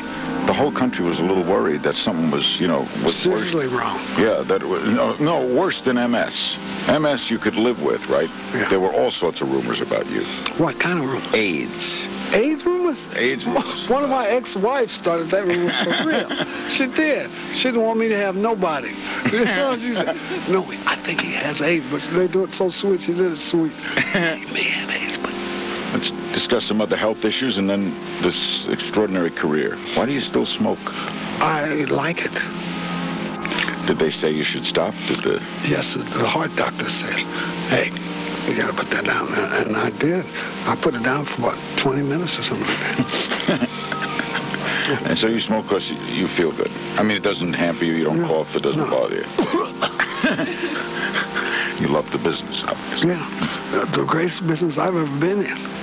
the 0.46 0.52
whole 0.52 0.72
country 0.72 1.04
was 1.04 1.18
a 1.18 1.24
little 1.24 1.44
worried 1.44 1.82
that 1.84 1.94
something 1.94 2.30
was, 2.30 2.60
you 2.60 2.66
know, 2.66 2.80
was 3.04 3.04
worse. 3.04 3.14
Seriously 3.50 3.66
wrong. 3.68 3.98
Yeah, 4.18 4.42
that 4.42 4.62
was 4.62 4.84
no, 4.84 5.14
no 5.16 5.46
worse 5.46 5.80
than 5.82 5.96
MS. 6.10 6.58
MS 6.88 7.30
you 7.30 7.38
could 7.38 7.56
live 7.56 7.82
with, 7.82 8.08
right? 8.08 8.30
Yeah. 8.52 8.68
There 8.68 8.80
were 8.80 8.92
all 8.92 9.10
sorts 9.10 9.40
of 9.40 9.52
rumors 9.52 9.80
about 9.80 10.08
you. 10.10 10.24
What 10.58 10.80
kind 10.80 10.98
of 10.98 11.06
rumors? 11.06 11.34
AIDS. 11.34 12.06
AIDS 12.34 12.64
rumors? 12.64 13.08
AIDS 13.14 13.46
oh, 13.46 13.52
rumors. 13.52 13.88
One 13.88 14.04
of 14.04 14.10
my 14.10 14.26
ex-wives 14.26 14.92
started 14.92 15.30
that 15.30 15.46
rumor 15.46 15.70
for 15.84 16.06
real. 16.08 16.68
She 16.70 16.86
did. 16.86 17.30
She 17.54 17.68
didn't 17.68 17.82
want 17.82 17.98
me 17.98 18.08
to 18.08 18.16
have 18.16 18.36
nobody. 18.36 18.94
You 19.32 19.46
know, 19.46 19.78
she 19.78 19.94
said, 19.94 20.16
no, 20.50 20.62
I 20.86 20.94
think 20.96 21.22
he 21.22 21.32
has 21.32 21.62
AIDS, 21.62 21.86
but 21.90 22.02
they 22.12 22.28
do 22.28 22.44
it 22.44 22.52
so 22.52 22.68
sweet. 22.68 23.00
She 23.00 23.14
did 23.14 23.32
it 23.32 23.38
sweet. 23.38 23.72
he 23.72 24.18
may 24.52 24.64
have 24.64 24.90
AIDS, 24.90 25.16
Let's 25.92 26.10
discuss 26.32 26.64
some 26.64 26.80
other 26.80 26.96
health 26.96 27.24
issues 27.24 27.58
and 27.58 27.68
then 27.68 27.94
this 28.22 28.66
extraordinary 28.66 29.30
career. 29.30 29.76
Why 29.94 30.06
do 30.06 30.12
you 30.12 30.20
still 30.20 30.46
smoke? 30.46 30.78
I 31.42 31.84
like 31.90 32.24
it. 32.24 32.32
Did 33.86 33.98
they 33.98 34.10
say 34.10 34.30
you 34.30 34.44
should 34.44 34.64
stop? 34.64 34.94
Did 35.06 35.22
the 35.22 35.42
Yes, 35.68 35.94
the 35.94 36.26
heart 36.26 36.54
doctor 36.56 36.88
said, 36.88 37.12
hey, 37.68 37.90
you 38.48 38.56
got 38.56 38.68
to 38.68 38.72
put 38.72 38.90
that 38.90 39.04
down. 39.04 39.28
Uh, 39.32 39.64
and 39.66 39.76
I 39.76 39.90
did. 39.90 40.24
I 40.66 40.76
put 40.76 40.94
it 40.94 41.02
down 41.02 41.26
for 41.26 41.42
about 41.42 41.58
20 41.78 42.02
minutes 42.02 42.38
or 42.38 42.42
something 42.42 42.66
like 42.66 42.96
that. 43.46 43.68
And 45.04 45.16
so 45.16 45.28
you 45.28 45.40
smoke 45.40 45.64
because 45.64 45.90
you 45.90 46.26
feel 46.26 46.52
good. 46.52 46.70
I 46.96 47.02
mean, 47.02 47.16
it 47.16 47.22
doesn't 47.22 47.52
hamper 47.52 47.84
you. 47.84 47.94
You 47.94 48.04
don't 48.04 48.24
cough. 48.24 48.56
It 48.56 48.62
doesn't 48.62 48.90
bother 48.90 49.14
you. 49.14 49.22
you 51.80 51.88
love 51.88 52.10
the 52.10 52.18
business, 52.18 52.64
obviously. 52.64 53.10
Yeah, 53.10 53.84
the 53.94 54.04
greatest 54.04 54.46
business 54.46 54.78
I've 54.78 54.96
ever 54.96 55.18
been 55.18 55.44
in. 55.44 55.81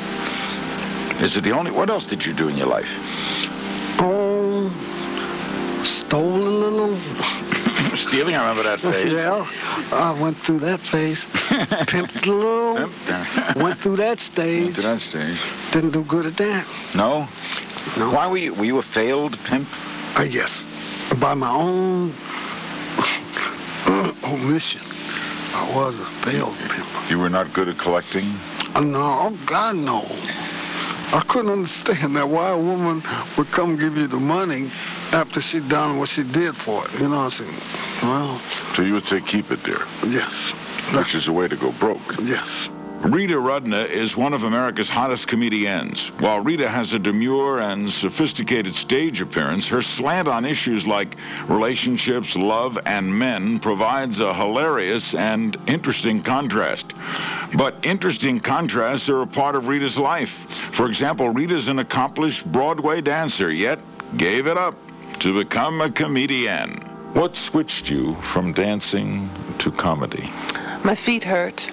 Is 1.21 1.35
it 1.35 1.41
the 1.41 1.51
only? 1.51 1.71
What 1.71 1.89
else 1.89 2.07
did 2.07 2.25
you 2.25 2.33
do 2.33 2.47
in 2.47 2.55
your 2.55 2.67
life? 2.67 2.89
Oh, 3.99 4.71
stole 5.83 6.37
a 6.37 6.47
little. 6.63 6.97
Stealing. 7.97 8.35
I 8.35 8.47
remember 8.47 8.63
that 8.63 8.79
phase. 8.79 9.11
Yeah, 9.11 9.45
I 9.91 10.11
went 10.13 10.37
through 10.37 10.59
that 10.59 10.79
phase. 10.79 11.25
Pimped 11.91 12.25
a 12.25 12.31
little. 12.31 12.87
Pimped. 12.87 13.57
Uh, 13.57 13.59
went 13.63 13.79
through 13.79 13.97
that 13.97 14.21
stage. 14.21 14.75
To 14.75 14.81
that 14.83 15.01
stage. 15.01 15.41
Didn't 15.71 15.91
do 15.91 16.03
good 16.03 16.25
at 16.25 16.37
that. 16.37 16.65
No. 16.95 17.27
No. 17.97 18.11
Why 18.11 18.25
were 18.27 18.37
you? 18.37 18.53
Were 18.53 18.65
you 18.65 18.77
a 18.77 18.83
failed 18.83 19.37
pimp? 19.43 19.67
I 20.15 20.27
guess 20.27 20.65
by 21.19 21.33
my 21.33 21.51
own 21.51 22.13
uh, 23.87 24.13
omission, 24.23 24.81
I 25.53 25.69
was 25.75 25.99
a 25.99 26.05
failed 26.23 26.55
pimp. 26.69 26.87
You 27.09 27.19
were 27.19 27.29
not 27.29 27.51
good 27.51 27.67
at 27.67 27.77
collecting. 27.77 28.35
Oh, 28.75 28.81
no, 28.81 29.01
oh 29.01 29.37
God, 29.45 29.75
no. 29.75 30.05
I 31.11 31.21
couldn't 31.27 31.51
understand 31.51 32.15
that 32.15 32.29
why 32.29 32.49
a 32.49 32.57
woman 32.57 33.03
would 33.37 33.51
come 33.51 33.77
give 33.77 33.97
you 33.97 34.07
the 34.07 34.19
money 34.19 34.69
after 35.11 35.41
she 35.41 35.59
done 35.59 35.97
what 35.97 36.09
she 36.09 36.23
did 36.23 36.55
for 36.55 36.85
it. 36.85 36.99
You 36.99 37.09
know, 37.09 37.21
I 37.21 37.29
said, 37.29 37.47
well, 38.03 38.39
So 38.75 38.83
you 38.83 38.93
would 38.93 39.07
say 39.07 39.19
keep 39.21 39.51
it 39.51 39.63
there. 39.63 39.85
yes, 40.07 40.51
Which 40.93 41.15
is 41.15 41.27
a 41.27 41.33
way 41.33 41.47
to 41.47 41.55
go 41.55 41.71
broke. 41.73 42.15
yes. 42.21 42.69
Rita 43.01 43.35
Rudner 43.35 43.87
is 43.87 44.17
one 44.17 44.33
of 44.33 44.43
America's 44.43 44.89
hottest 44.89 45.29
comedians. 45.29 46.09
While 46.19 46.41
Rita 46.41 46.67
has 46.67 46.93
a 46.93 46.99
demure 46.99 47.59
and 47.59 47.89
sophisticated 47.89 48.75
stage 48.75 49.21
appearance, 49.21 49.69
her 49.69 49.81
slant 49.81 50.27
on 50.27 50.43
issues 50.43 50.85
like 50.85 51.15
relationships, 51.47 52.35
love, 52.35 52.77
and 52.85 53.17
men 53.17 53.57
provides 53.59 54.19
a 54.19 54.33
hilarious 54.33 55.15
and 55.15 55.55
interesting 55.67 56.21
contrast. 56.21 56.93
But 57.55 57.77
interesting 57.83 58.41
contrasts 58.41 59.07
are 59.07 59.21
a 59.21 59.27
part 59.27 59.55
of 59.55 59.69
Rita's 59.69 59.97
life. 59.97 60.31
For 60.73 60.85
example, 60.85 61.29
Rita's 61.29 61.69
an 61.69 61.79
accomplished 61.79 62.51
Broadway 62.51 62.99
dancer, 62.99 63.49
yet 63.49 63.79
gave 64.17 64.45
it 64.45 64.57
up 64.57 64.75
to 65.19 65.33
become 65.33 65.79
a 65.79 65.89
comedian. 65.89 66.71
What 67.13 67.37
switched 67.37 67.89
you 67.89 68.15
from 68.23 68.51
dancing 68.51 69.29
to 69.59 69.71
comedy? 69.71 70.31
My 70.83 70.95
feet 70.95 71.23
hurt. 71.23 71.69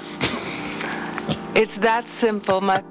It's 1.54 1.76
that 1.76 2.08
simple. 2.08 2.60
My 2.60 2.82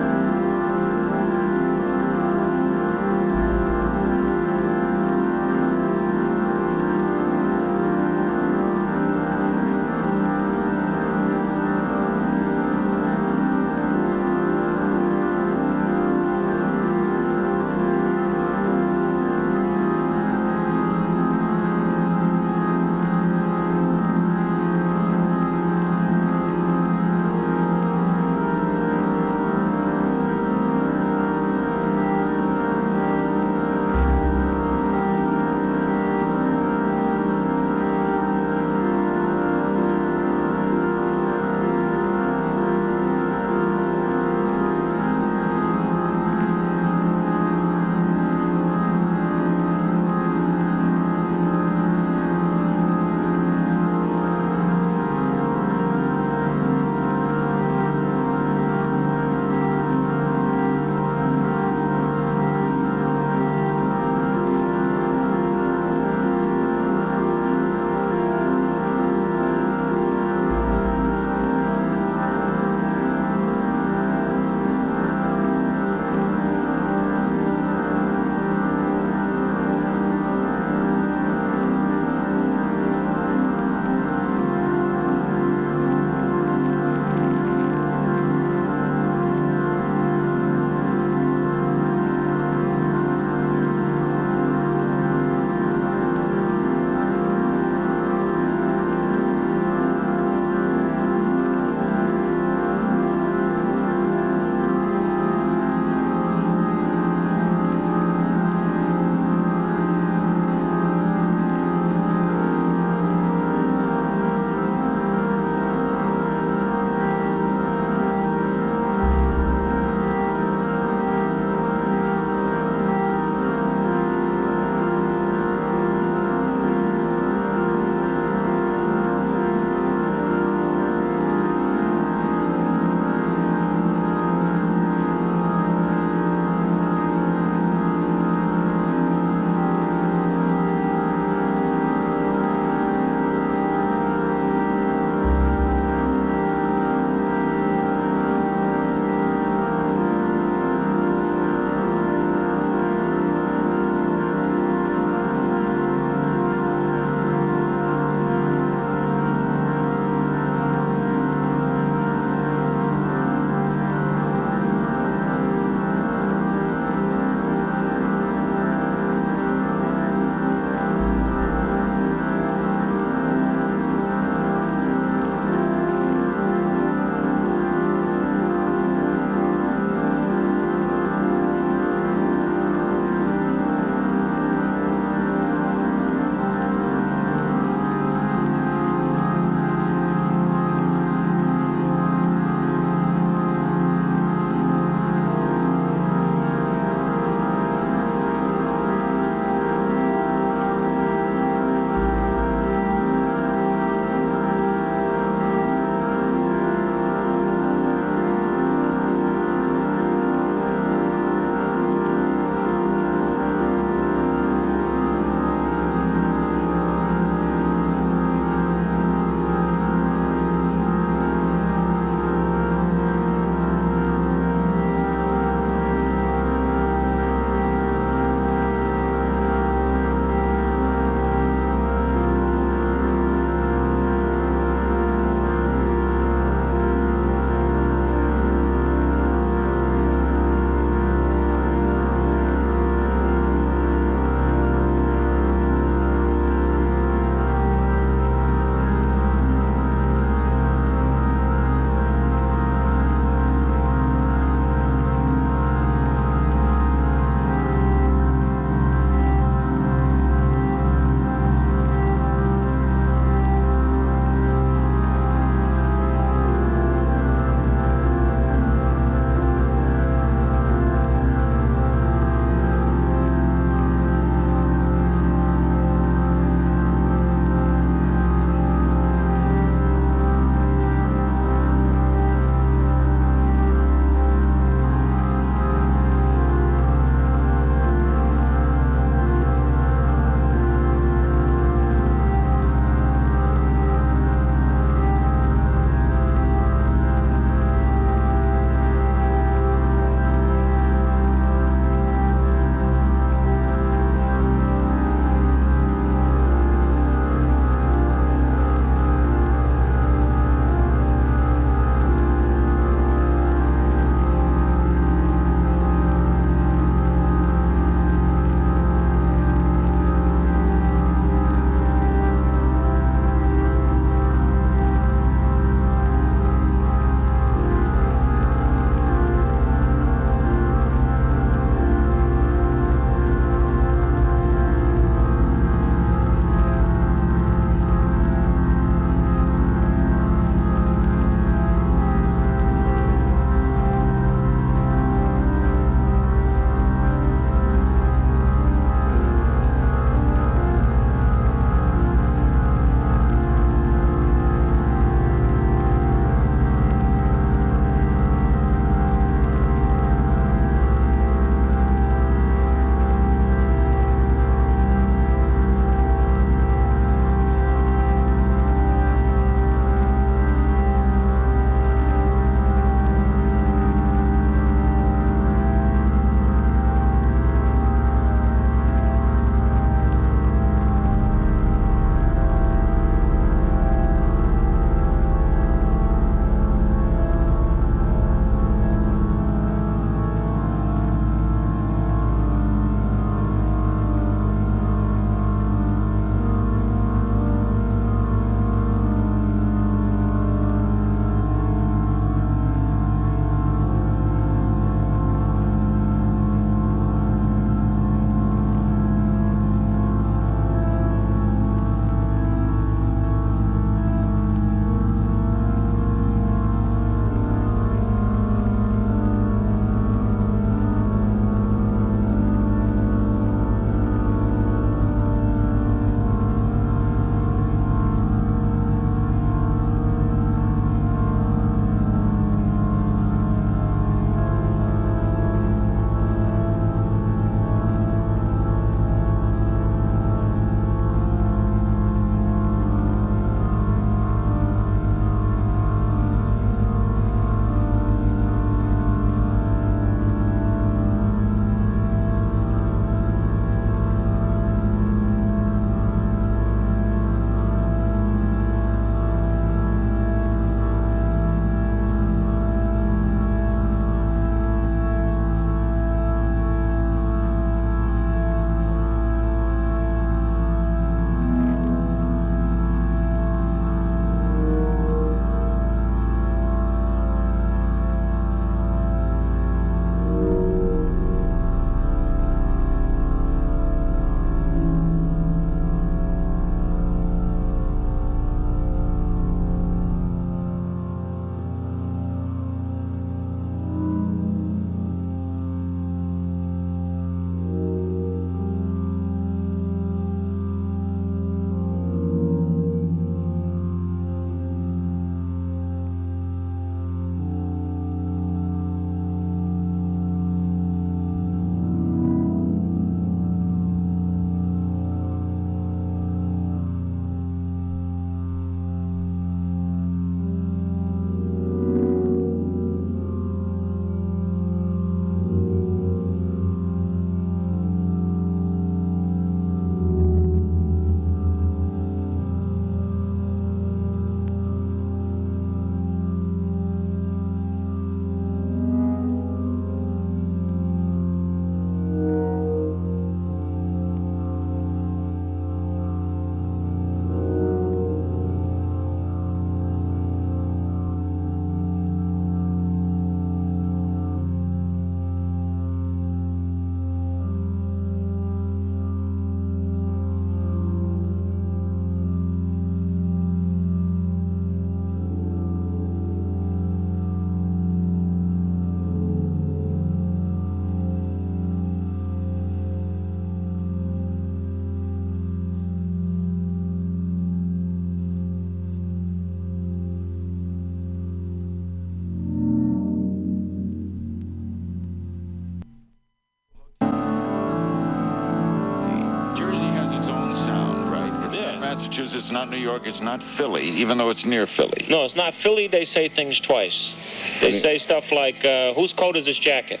Massachusetts, 592.16 592.50
not 592.50 592.70
New 592.70 592.78
York, 592.78 593.02
it's 593.04 593.20
not 593.20 593.42
Philly, 593.58 593.82
even 593.82 594.16
though 594.16 594.30
it's 594.30 594.46
near 594.46 594.66
Philly. 594.66 595.06
No, 595.10 595.24
it's 595.26 595.36
not 595.36 595.52
Philly. 595.62 595.86
They 595.86 596.06
say 596.06 596.28
things 596.30 596.58
twice. 596.60 597.14
They 597.60 597.82
say 597.82 597.98
stuff 597.98 598.32
like, 598.32 598.64
uh, 598.64 598.94
whose 598.94 599.12
coat 599.12 599.36
is 599.36 599.44
this 599.44 599.58
jacket? 599.58 600.00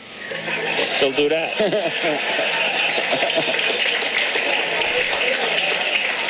They'll 0.98 1.12
do 1.14 1.28
that. 1.28 1.58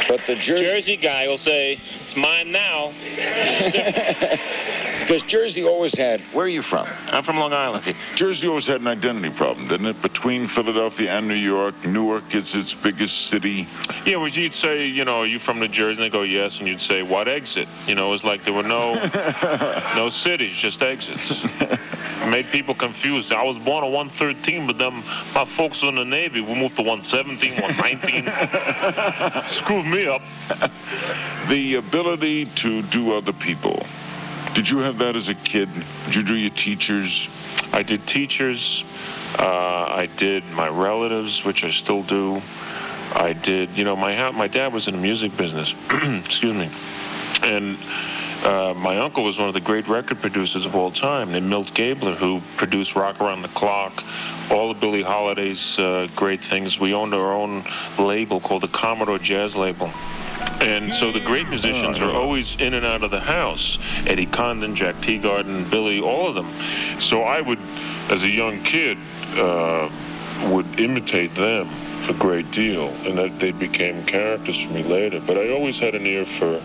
but 0.09 0.21
the 0.27 0.35
Jersey... 0.35 0.65
Jersey 0.65 0.97
guy 0.97 1.29
will 1.29 1.39
say, 1.39 1.75
it's 1.75 2.17
mine 2.17 2.51
now. 2.51 2.93
Because 5.07 5.23
Jersey 5.23 5.63
always 5.63 5.95
had. 5.95 6.21
Where 6.33 6.47
are 6.47 6.49
you 6.49 6.63
from? 6.63 6.89
I'm 6.89 7.23
from 7.23 7.37
Long 7.37 7.53
Island. 7.53 7.87
Okay. 7.87 7.97
Jersey 8.17 8.49
always 8.49 8.67
had 8.67 8.81
an 8.81 8.89
identity 8.89 9.31
problem, 9.31 9.69
didn't 9.69 9.87
it? 9.87 10.03
Between 10.03 10.49
Philadelphia 10.49 11.17
and 11.17 11.29
New 11.29 11.35
York, 11.35 11.77
Newark 11.85 12.35
is 12.35 12.53
its 12.57 12.75
biggest 12.75 13.29
city. 13.29 13.69
Yeah, 14.05 14.17
well, 14.17 14.27
you'd 14.27 14.55
say, 14.55 14.85
you 14.85 15.05
know, 15.05 15.21
are 15.21 15.27
you 15.27 15.39
from 15.39 15.61
New 15.61 15.69
Jersey? 15.69 16.03
And 16.03 16.03
they 16.03 16.09
go, 16.09 16.23
yes. 16.23 16.59
And 16.59 16.67
you'd 16.67 16.81
say, 16.81 17.03
what 17.03 17.29
exit? 17.29 17.69
You 17.87 17.95
know, 17.95 18.09
it 18.09 18.11
was 18.11 18.25
like 18.25 18.45
there 18.45 18.53
were 18.53 18.65
no 18.65 18.95
no 19.95 20.11
cities, 20.11 20.57
just 20.57 20.83
exits. 20.83 21.21
It 21.31 22.29
made 22.29 22.51
people 22.51 22.75
confused. 22.75 23.33
I 23.33 23.45
was 23.45 23.59
born 23.59 23.85
on 23.85 23.93
113, 23.93 24.67
but 24.67 24.79
then 24.79 25.05
my 25.35 25.45
folks 25.57 25.83
were 25.83 25.91
in 25.91 25.95
the 25.95 26.05
Navy. 26.05 26.41
We 26.41 26.57
moved 26.57 26.75
to 26.79 26.83
117, 26.83 27.61
119. 27.61 29.53
Screwed 29.63 29.87
me 29.87 30.09
up. 30.09 30.23
The 31.49 31.77
ability 31.77 32.47
to 32.57 32.83
do 32.83 33.13
other 33.13 33.33
people. 33.33 33.87
Did 34.57 34.71
you 34.71 34.79
have 34.79 34.97
that 35.01 35.17
as 35.17 35.29
a 35.29 35.35
kid? 35.35 35.69
Did 36.07 36.15
you 36.15 36.23
do 36.23 36.35
your 36.35 36.49
teachers? 36.49 37.29
I 37.75 37.83
did 37.83 38.09
teachers. 38.09 38.85
Uh, 39.39 39.45
I 39.45 40.09
did 40.17 40.47
my 40.47 40.67
relatives, 40.71 41.45
which 41.45 41.63
I 41.63 41.71
still 41.73 42.03
do. 42.03 42.41
I 43.13 43.35
did, 43.35 43.77
you 43.77 43.85
know, 43.85 43.95
my 43.97 44.31
my 44.31 44.49
dad 44.49 44.73
was 44.73 44.89
in 44.89 44.95
the 44.95 45.01
music 45.01 45.37
business. 45.37 45.71
Excuse 46.25 46.55
me, 46.55 46.71
and 47.43 47.77
uh, 48.47 48.73
my 48.75 48.97
uncle 48.97 49.25
was 49.25 49.37
one 49.37 49.49
of 49.49 49.53
the 49.53 49.61
great 49.61 49.87
record 49.89 50.23
producers 50.23 50.65
of 50.65 50.75
all 50.75 50.91
time, 50.91 51.33
named 51.33 51.51
Milt 51.51 51.75
Gabler, 51.75 52.15
who 52.15 52.41
produced 52.57 52.97
Rock 52.97 53.21
Around 53.21 53.43
the 53.43 53.49
Clock, 53.49 54.03
all 54.51 54.71
of 54.71 54.81
Billie 54.81 55.03
Holiday's 55.03 55.79
uh, 55.79 56.09
great 56.17 56.41
things. 56.41 56.81
We 56.81 56.95
owned 56.95 57.13
our 57.13 57.35
own 57.35 57.63
label 57.99 58.41
called 58.41 58.63
the 58.63 58.69
Commodore 58.69 59.19
Jazz 59.19 59.55
Label. 59.55 59.93
And 60.61 60.93
so 60.95 61.13
the 61.13 61.21
great 61.21 61.49
musicians 61.49 61.99
are 61.99 62.11
always 62.11 62.47
in 62.59 62.75
and 62.75 62.85
out 62.85 63.03
of 63.03 63.11
the 63.11 63.21
house. 63.21 63.79
Eddie 64.07 64.27
Condon, 64.27 64.75
Jack 64.77 64.97
Teagarden, 64.97 65.71
Billy, 65.71 66.01
all 66.01 66.29
of 66.29 66.35
them. 66.35 66.53
So 67.03 67.23
I 67.23 67.41
would, 67.41 67.59
as 68.11 68.23
a 68.23 68.31
young 68.31 68.63
kid, 68.63 68.99
uh, 69.37 69.89
would 70.51 70.79
imitate 70.79 71.35
them 71.35 71.69
a 72.09 72.15
great 72.15 72.51
deal, 72.53 72.89
and 72.89 73.19
that 73.19 73.39
they 73.39 73.53
became 73.53 74.05
characters 74.07 74.57
for 74.57 74.73
me 74.73 74.83
later. 74.83 75.21
But 75.21 75.39
I 75.39 75.51
always 75.51 75.79
had 75.79 75.95
an 75.95 76.07
ear 76.07 76.27
for 76.39 76.61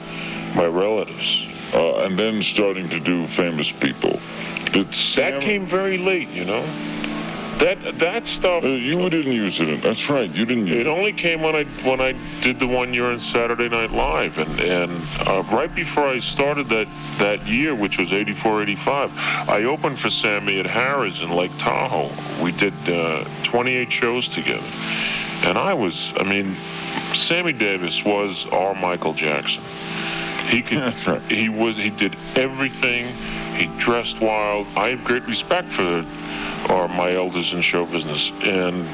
my 0.56 0.65
relatives. 0.65 1.48
Uh, 1.73 2.03
and 2.03 2.19
then 2.19 2.43
starting 2.43 2.89
to 2.89 2.99
do 2.99 3.27
famous 3.35 3.72
people. 3.80 4.19
Did 4.73 4.88
That 5.15 5.41
came 5.41 5.68
very 5.68 5.98
late, 5.98 6.30
you 6.30 6.45
know. 6.45 6.64
That 7.60 7.99
that 7.99 8.23
stuff. 8.40 8.64
Uh, 8.64 8.68
you 8.68 9.10
didn't 9.10 9.34
use 9.34 9.60
it. 9.60 9.84
That's 9.84 10.10
right. 10.10 10.30
You 10.30 10.45
didn't 10.45 10.68
use 10.68 10.78
It 10.78 10.82
it 10.82 10.88
only 10.88 11.14
came 11.14 11.41
when 11.41 11.56
I 11.56 11.64
when 11.84 12.02
I 12.02 12.14
did 12.41 12.60
the 12.60 12.68
one 12.68 12.94
year 12.94 13.06
on 13.06 13.19
Saturday 13.34 13.69
Night 13.69 13.91
Live, 13.91 14.38
and 14.38 14.60
and 14.60 15.28
uh, 15.28 15.44
right 15.52 15.73
before 15.73 16.07
I 16.07 16.19
started 16.34 16.69
that 16.69 16.88
that 17.19 17.45
year, 17.45 17.76
which 17.76 17.98
was 17.98 18.11
84, 18.11 18.64
85, 18.64 19.11
I 19.15 19.64
opened 19.65 19.99
for 19.99 20.10
Sammy 20.10 20.60
at 20.60 20.65
Harrah's 20.65 21.19
in 21.22 21.32
Lake 21.32 21.52
Tahoe. 21.60 22.11
We 22.44 22.52
did 22.52 22.73
uh, 22.90 23.26
28 23.44 23.91
shows 23.91 24.28
together, 24.30 24.65
and 25.44 25.57
I 25.57 25.73
was, 25.73 25.94
I 26.18 26.23
mean, 26.23 26.57
Sammy 27.14 27.53
Davis 27.53 28.03
was 28.03 28.44
our 28.52 28.73
Michael 28.73 29.14
Jackson. 29.14 29.61
He 30.49 30.61
could, 30.61 31.22
he 31.30 31.49
was, 31.49 31.78
he 31.78 31.90
did 31.90 32.15
everything. 32.36 33.15
He 33.57 33.68
dressed 33.80 34.19
wild. 34.19 34.68
I 34.76 34.90
have 34.90 35.03
great 35.03 35.28
respect 35.28 35.68
for 35.73 36.03
are 36.69 36.88
my 36.88 37.13
elders 37.15 37.51
in 37.53 37.61
show 37.61 37.85
business. 37.85 38.29
And 38.43 38.88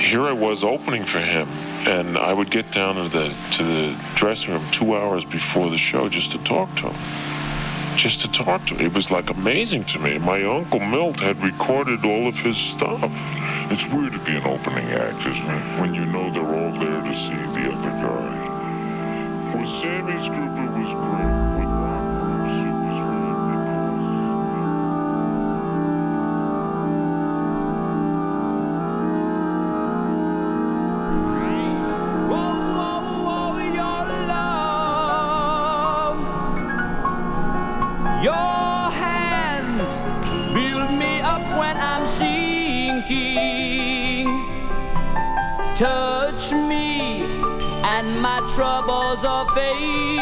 here 0.00 0.22
I 0.22 0.32
was 0.32 0.62
opening 0.62 1.04
for 1.04 1.18
him, 1.18 1.48
and 1.48 2.18
I 2.18 2.32
would 2.32 2.50
get 2.50 2.70
down 2.72 2.96
to 2.96 3.08
the 3.08 3.34
to 3.56 3.64
the 3.64 4.00
dressing 4.16 4.50
room 4.50 4.66
two 4.72 4.96
hours 4.96 5.24
before 5.24 5.70
the 5.70 5.78
show 5.78 6.08
just 6.08 6.30
to 6.32 6.38
talk 6.44 6.68
to 6.76 6.90
him, 6.90 7.96
just 7.96 8.20
to 8.22 8.28
talk 8.32 8.66
to 8.66 8.74
him. 8.74 8.86
It 8.86 8.94
was 8.94 9.10
like 9.10 9.30
amazing 9.30 9.84
to 9.86 9.98
me. 9.98 10.18
My 10.18 10.42
uncle 10.44 10.80
Milt 10.80 11.16
had 11.16 11.42
recorded 11.42 12.04
all 12.04 12.28
of 12.28 12.34
his 12.34 12.56
stuff. 12.76 13.10
It's 13.68 13.82
weird 13.92 14.12
to 14.12 14.18
be 14.20 14.36
an 14.36 14.46
opening 14.46 14.88
act, 14.90 15.20
isn't 15.20 15.50
it? 15.50 15.80
When 15.80 15.94
you 15.94 16.04
know 16.06 16.30
they're 16.32 16.42
all 16.42 16.72
there 16.78 17.02
to 17.02 17.14
see 17.24 17.40
the 17.56 17.72
other 17.72 17.90
guy. 18.04 18.46
With 19.56 19.70
Sammy's 19.82 20.28
group, 20.28 20.54
it 20.58 20.70
was 20.78 20.92
great. 21.10 21.35
Troubles 48.56 49.22
are 49.22 49.46
fade. 49.54 50.15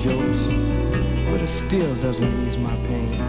jokes, 0.00 0.38
but 1.30 1.40
it 1.40 1.48
still 1.48 1.94
doesn't 1.96 2.46
ease 2.46 2.58
my 2.58 2.76
pain. 2.86 3.20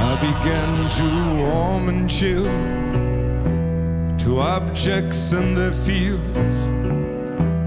I 0.00 0.14
began 0.20 0.90
to 0.98 1.06
warm 1.42 1.88
and 1.88 2.10
chill 2.10 2.44
to 4.24 4.40
objects 4.40 5.32
in 5.32 5.54
the 5.54 5.72
fields, 5.84 6.62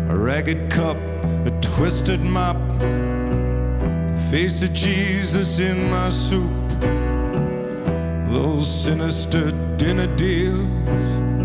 a 0.09 0.15
ragged 0.17 0.71
cup, 0.71 0.97
a 1.45 1.51
twisted 1.61 2.21
mop, 2.21 2.57
the 2.79 4.27
face 4.31 4.61
of 4.63 4.73
Jesus 4.73 5.59
in 5.59 5.89
my 5.91 6.09
soup, 6.09 6.51
those 8.29 8.67
sinister 8.67 9.51
dinner 9.77 10.07
deals. 10.15 11.36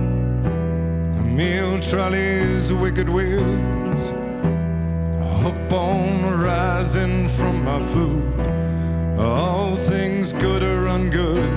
Meal 1.33 1.81
trolleys, 1.81 2.71
wicked 2.75 3.09
wheels, 3.09 4.11
a 4.11 5.31
hook 5.43 5.57
bone 5.71 6.39
rising 6.39 7.27
from 7.31 7.65
my 7.65 7.81
food. 7.95 8.39
All 9.19 9.75
things 9.75 10.35
good 10.35 10.63
or 10.63 10.89
ungood, 10.89 11.49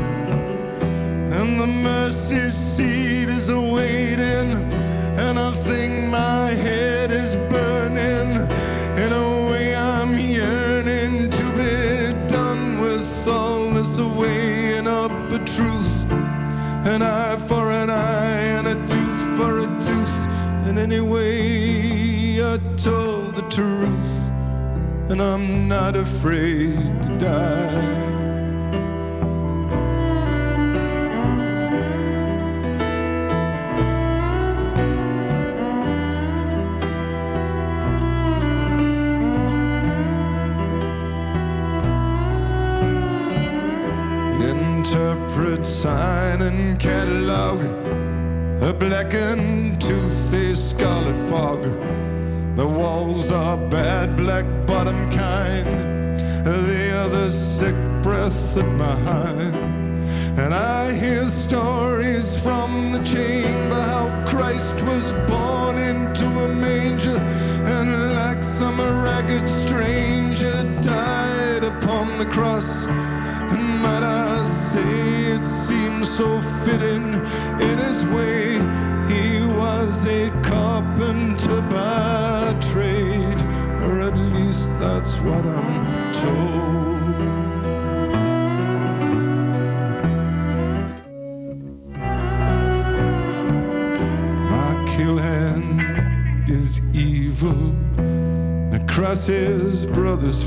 and 1.33 1.59
the 1.59 1.67
mercy 1.67 2.49
seat 2.49 3.27
is 3.27 3.49
awaiting, 3.49 4.63
and 5.19 5.37
I 5.37 5.51
think 5.51 6.09
my 6.09 6.51
head. 6.51 6.94
and 25.15 25.21
I'm 25.21 25.67
not 25.69 25.95
afraid 25.95 26.75
to 27.03 27.17
die. 27.17 28.04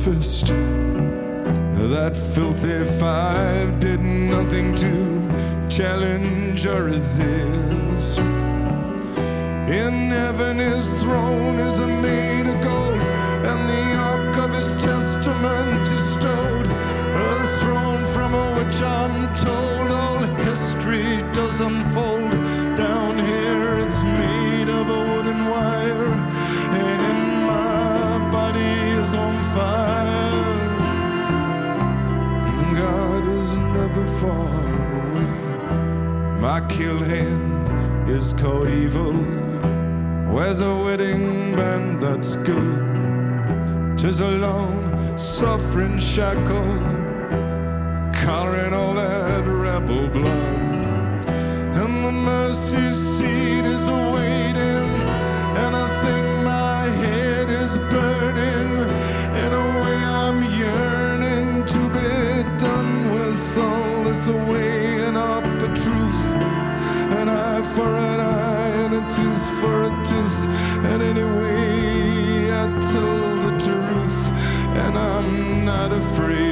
breakfast. 0.08 0.46
That 1.90 2.16
filthy 2.34 2.84
five 2.98 3.80
did 3.80 4.00
nothing 4.00 4.74
to 4.76 5.68
challenge 5.68 6.66
or 6.66 6.84
resist. 6.84 7.37
shackles. 46.18 46.97
the 75.88 76.00
free. 76.14 76.47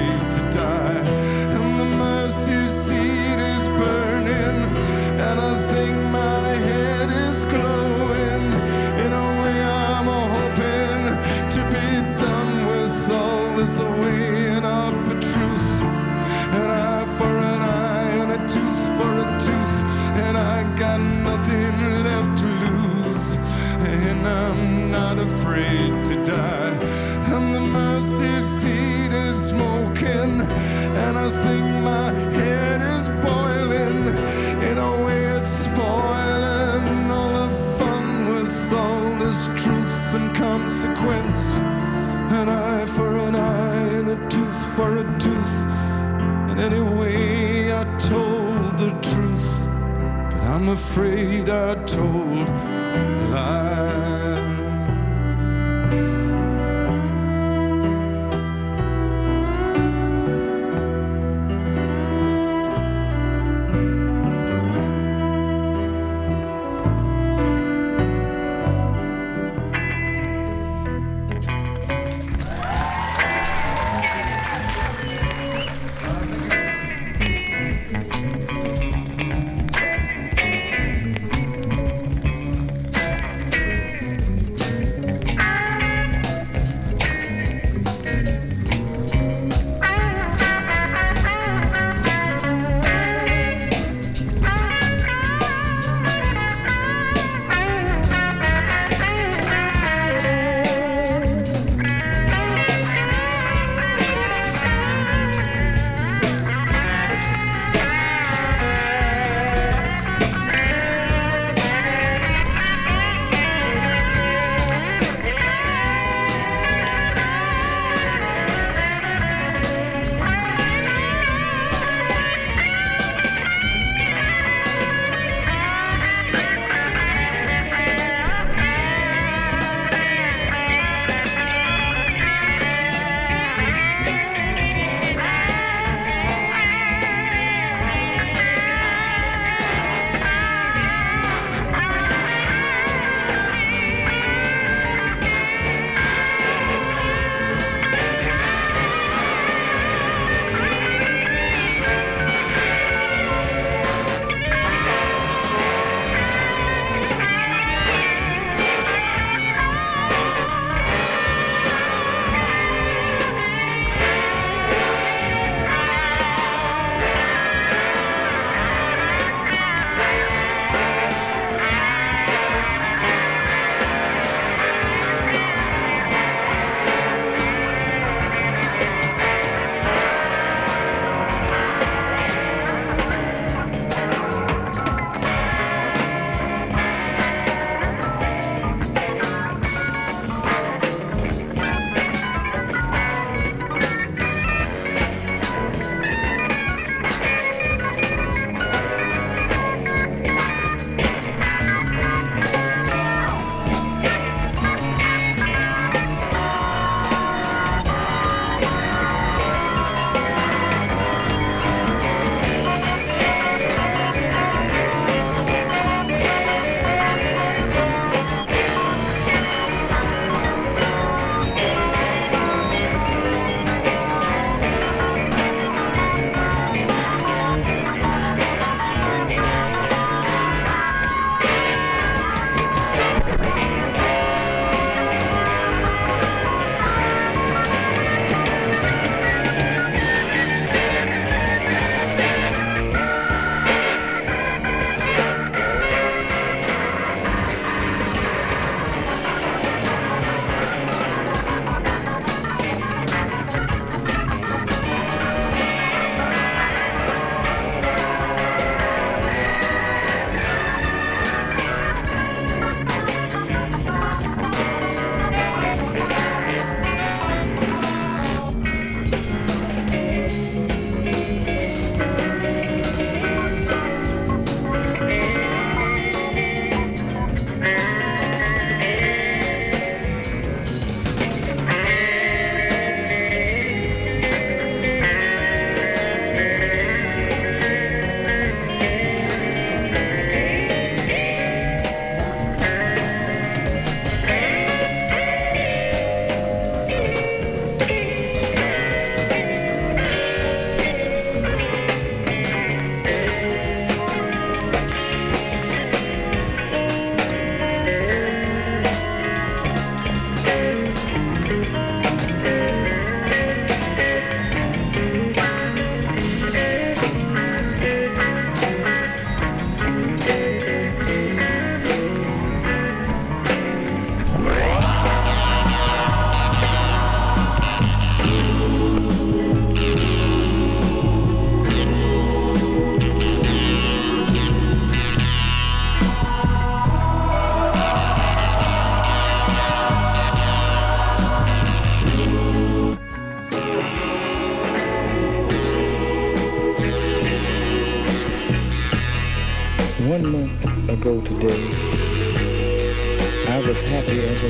Afraid 50.97 51.51
I 51.51 51.74
told 51.85 52.25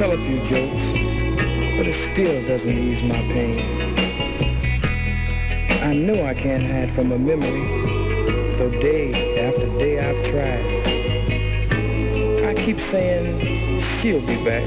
tell 0.00 0.12
a 0.12 0.16
few 0.16 0.38
jokes, 0.38 0.94
but 1.76 1.86
it 1.86 1.92
still 1.92 2.42
doesn't 2.48 2.78
ease 2.78 3.02
my 3.02 3.20
pain. 3.34 3.60
I 5.82 5.92
know 5.92 6.24
I 6.24 6.32
can't 6.32 6.64
hide 6.64 6.90
from 6.90 7.12
a 7.12 7.18
memory, 7.18 7.66
though 8.56 8.70
day 8.80 9.46
after 9.46 9.66
day 9.78 9.98
I've 10.00 10.22
tried. 10.22 10.64
I 12.46 12.54
keep 12.54 12.80
saying 12.80 13.82
she'll 13.82 14.26
be 14.26 14.42
back, 14.42 14.64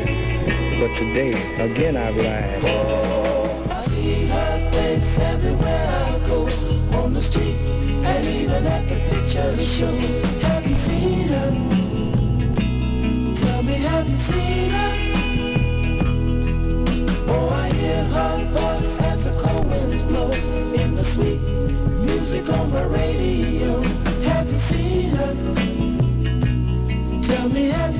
but 0.79 0.95
today 0.95 1.33
again 1.57 1.97
I've 1.97 2.15
lied. 2.15 2.63
Oh, 2.65 3.67
I 3.71 3.81
see 3.81 4.27
her 4.27 4.71
face 4.71 5.17
everywhere 5.17 5.87
I 5.87 6.27
go, 6.27 6.43
on 6.95 7.15
the 7.15 7.21
street 7.23 7.55
and 8.05 8.23
even 8.27 8.67
at 8.67 8.87
the 8.87 8.99
picture 9.09 9.65
show. 9.65 10.32
me 27.53 27.92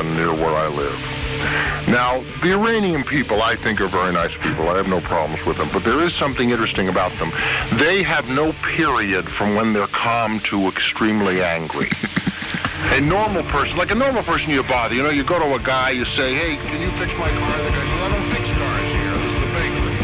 7-Eleven 0.00 0.16
near 0.16 0.32
where 0.32 0.54
I 0.54 0.68
live. 0.68 0.98
Now, 1.88 2.22
the 2.42 2.52
Iranian 2.52 3.04
people, 3.04 3.42
I 3.42 3.56
think, 3.56 3.80
are 3.80 3.88
very 3.88 4.12
nice 4.12 4.32
people. 4.42 4.68
I 4.68 4.76
have 4.76 4.88
no 4.88 5.00
problems 5.00 5.44
with 5.44 5.56
them. 5.58 5.70
But 5.72 5.84
there 5.84 6.00
is 6.00 6.14
something 6.14 6.50
interesting 6.50 6.88
about 6.88 7.16
them. 7.18 7.32
They 7.78 8.02
have 8.02 8.28
no 8.28 8.52
period 8.76 9.28
from 9.30 9.54
when 9.54 9.72
they're 9.72 9.88
calm 9.88 10.40
to 10.50 10.68
extremely 10.68 11.42
angry. 11.42 11.90
A 12.92 13.00
normal 13.00 13.42
person, 13.44 13.76
like 13.76 13.90
a 13.90 13.94
normal 13.94 14.22
person 14.22 14.50
you 14.50 14.62
bother, 14.62 14.94
you 14.94 15.02
know, 15.02 15.10
you 15.10 15.24
go 15.24 15.38
to 15.38 15.54
a 15.54 15.58
guy, 15.58 15.90
you 15.90 16.04
say, 16.04 16.34
hey, 16.34 16.56
can 16.56 16.80
you 16.80 16.90
fix 16.98 17.12
my 17.18 17.28
car? 17.28 17.58
The 17.58 17.70
guy 17.70 17.84
says, 17.84 18.00
I 18.00 18.08
don't 18.08 18.30
fix 18.32 18.44
cars 18.56 18.88
here. 18.92 19.14
This 19.20 19.32
is 19.36 19.42
a 19.44 19.52
bakery. 19.52 19.96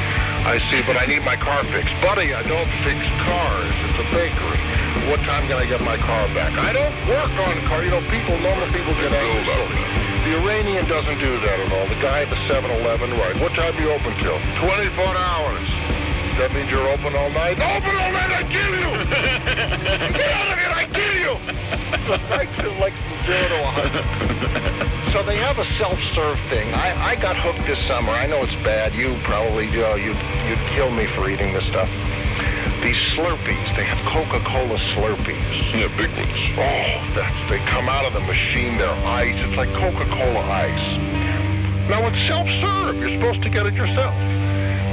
I 0.45 0.59
see, 0.71 0.83
but 0.87 0.97
I 0.97 1.07
need 1.07 1.25
my 1.25 1.37
car 1.37 1.65
fixed. 1.65 1.95
Buddy, 2.03 2.35
I 2.35 2.43
don't 2.43 2.71
fix 2.85 3.01
cars. 3.25 3.75
It's 3.89 4.01
a 4.01 4.15
bakery. 4.15 4.76
What 5.07 5.23
time 5.23 5.47
can 5.47 5.55
I 5.55 5.67
get 5.67 5.79
my 5.87 5.97
car 6.03 6.27
back? 6.35 6.51
I 6.59 6.75
don't 6.75 6.91
work 7.07 7.31
on 7.47 7.55
car. 7.71 7.79
You 7.87 7.95
know, 7.95 8.03
people, 8.11 8.35
normal 8.43 8.67
people 8.75 8.91
get 8.99 9.15
angry. 9.15 9.71
The 10.27 10.35
Iranian 10.43 10.83
doesn't 10.91 11.23
do 11.23 11.31
that 11.47 11.59
at 11.63 11.71
all. 11.71 11.87
The 11.87 12.03
guy 12.03 12.27
at 12.27 12.31
the 12.31 12.41
7-Eleven, 12.51 13.15
right. 13.15 13.39
What 13.39 13.55
time 13.55 13.71
do 13.79 13.87
you 13.87 13.95
open 13.95 14.11
till? 14.19 14.35
24 14.59 15.07
hours. 15.07 15.67
That 16.43 16.51
means 16.51 16.67
you're 16.75 16.91
open 16.91 17.15
all 17.15 17.31
night? 17.31 17.55
Open 17.55 17.95
all 18.03 18.11
night, 18.11 18.35
I 18.35 18.43
kill 18.51 18.75
you! 18.75 18.91
Get 20.19 20.31
out 20.35 20.51
of 20.51 20.59
here, 20.59 20.75
I 20.75 20.85
kill 20.91 21.17
you! 21.23 21.35
To 22.67 22.71
like 22.83 22.93
from 23.07 23.19
zero 23.31 23.47
to 23.47 23.59
100. 23.63 25.15
So 25.15 25.23
they 25.23 25.37
have 25.39 25.59
a 25.59 25.65
self-serve 25.79 26.39
thing. 26.51 26.67
I, 26.75 27.15
I 27.15 27.17
got 27.17 27.37
hooked 27.37 27.65
this 27.65 27.79
summer. 27.87 28.11
I 28.11 28.27
know 28.27 28.43
it's 28.43 28.59
bad. 28.67 28.93
You 28.93 29.17
probably, 29.23 29.71
you 29.71 29.81
know, 29.81 29.95
you'd, 29.95 30.19
you'd 30.51 30.61
kill 30.75 30.91
me 30.91 31.07
for 31.07 31.31
eating 31.31 31.55
this 31.55 31.65
stuff. 31.65 31.89
These 32.87 33.19
Slurpees, 33.19 33.75
they 33.75 33.83
have 33.83 33.99
Coca-Cola 34.07 34.79
Slurpees. 34.95 35.75
Yeah, 35.75 35.91
big 35.99 36.07
ones. 36.15 36.39
Oh, 36.55 37.03
that's, 37.19 37.51
they 37.51 37.59
come 37.67 37.89
out 37.89 38.07
of 38.07 38.13
the 38.13 38.21
machine, 38.21 38.79
they're 38.79 38.87
ice. 39.03 39.35
It's 39.35 39.57
like 39.57 39.75
Coca-Cola 39.75 40.39
ice. 40.39 40.87
Now 41.91 42.07
it's 42.07 42.23
self-serve. 42.31 42.95
You're 43.03 43.19
supposed 43.19 43.43
to 43.43 43.51
get 43.51 43.67
it 43.67 43.75
yourself. 43.75 44.15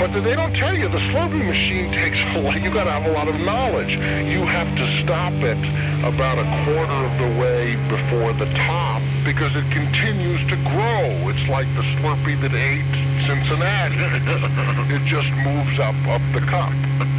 But 0.01 0.09
they 0.25 0.33
don't 0.33 0.55
tell 0.55 0.75
you 0.75 0.89
the 0.89 1.05
Slurpee 1.13 1.45
machine 1.45 1.91
takes 2.01 2.17
a 2.33 2.41
lot. 2.41 2.59
You 2.63 2.73
got 2.73 2.85
to 2.85 2.91
have 2.97 3.05
a 3.05 3.11
lot 3.13 3.27
of 3.27 3.39
knowledge. 3.39 3.93
You 3.93 4.41
have 4.41 4.75
to 4.75 4.85
stop 4.97 5.33
it 5.45 5.61
about 6.01 6.41
a 6.41 6.49
quarter 6.65 6.97
of 6.97 7.13
the 7.21 7.29
way 7.37 7.75
before 7.93 8.33
the 8.33 8.49
top 8.57 9.03
because 9.23 9.53
it 9.53 9.69
continues 9.69 10.41
to 10.49 10.57
grow. 10.65 11.29
It's 11.29 11.45
like 11.47 11.69
the 11.77 11.85
Slurpee 12.01 12.41
that 12.41 12.57
ate 12.57 12.89
Cincinnati. 13.21 14.01
it 14.97 15.05
just 15.05 15.29
moves 15.45 15.77
up 15.77 15.93
up 16.09 16.25
the 16.33 16.41
cup. 16.41 16.73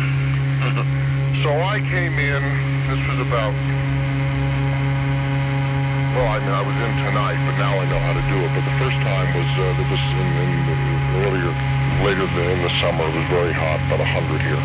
so 1.45 1.53
I 1.53 1.79
came 1.93 2.17
in. 2.17 2.43
This 2.89 3.05
was 3.05 3.21
about. 3.21 3.53
Well, 6.17 6.25
I 6.33 6.41
mean, 6.41 6.49
I 6.49 6.65
was 6.65 6.73
in 6.81 6.93
tonight, 7.05 7.37
but 7.45 7.61
now 7.61 7.77
I 7.77 7.85
know 7.85 8.01
how 8.01 8.17
to 8.17 8.25
do 8.33 8.41
it. 8.41 8.49
But 8.57 8.65
the 8.65 8.77
first 8.81 8.97
time 9.05 9.29
was 9.37 9.45
uh, 9.61 9.77
it 9.77 9.89
was 9.93 10.01
in, 10.17 10.29
in 10.41 10.51
earlier, 11.21 11.53
later 12.01 12.25
in 12.25 12.63
the 12.65 12.73
summer. 12.81 13.05
It 13.05 13.13
was 13.13 13.29
very 13.29 13.53
hot, 13.53 13.77
about 13.85 14.01
100 14.01 14.41
here. 14.41 14.57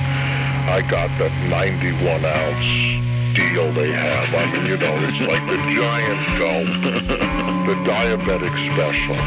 I 0.72 0.80
got 0.88 1.12
that 1.20 1.36
91 1.52 2.24
ounce 2.24 2.99
deal 3.34 3.72
they 3.74 3.92
have. 3.92 4.34
I 4.34 4.46
mean, 4.52 4.66
you 4.66 4.78
know, 4.78 4.94
it's 5.06 5.22
like 5.22 5.46
the 5.46 5.60
giant 5.74 6.22
gulp, 6.40 6.70
the 7.70 7.76
diabetic 7.86 8.54
special. 8.74 9.16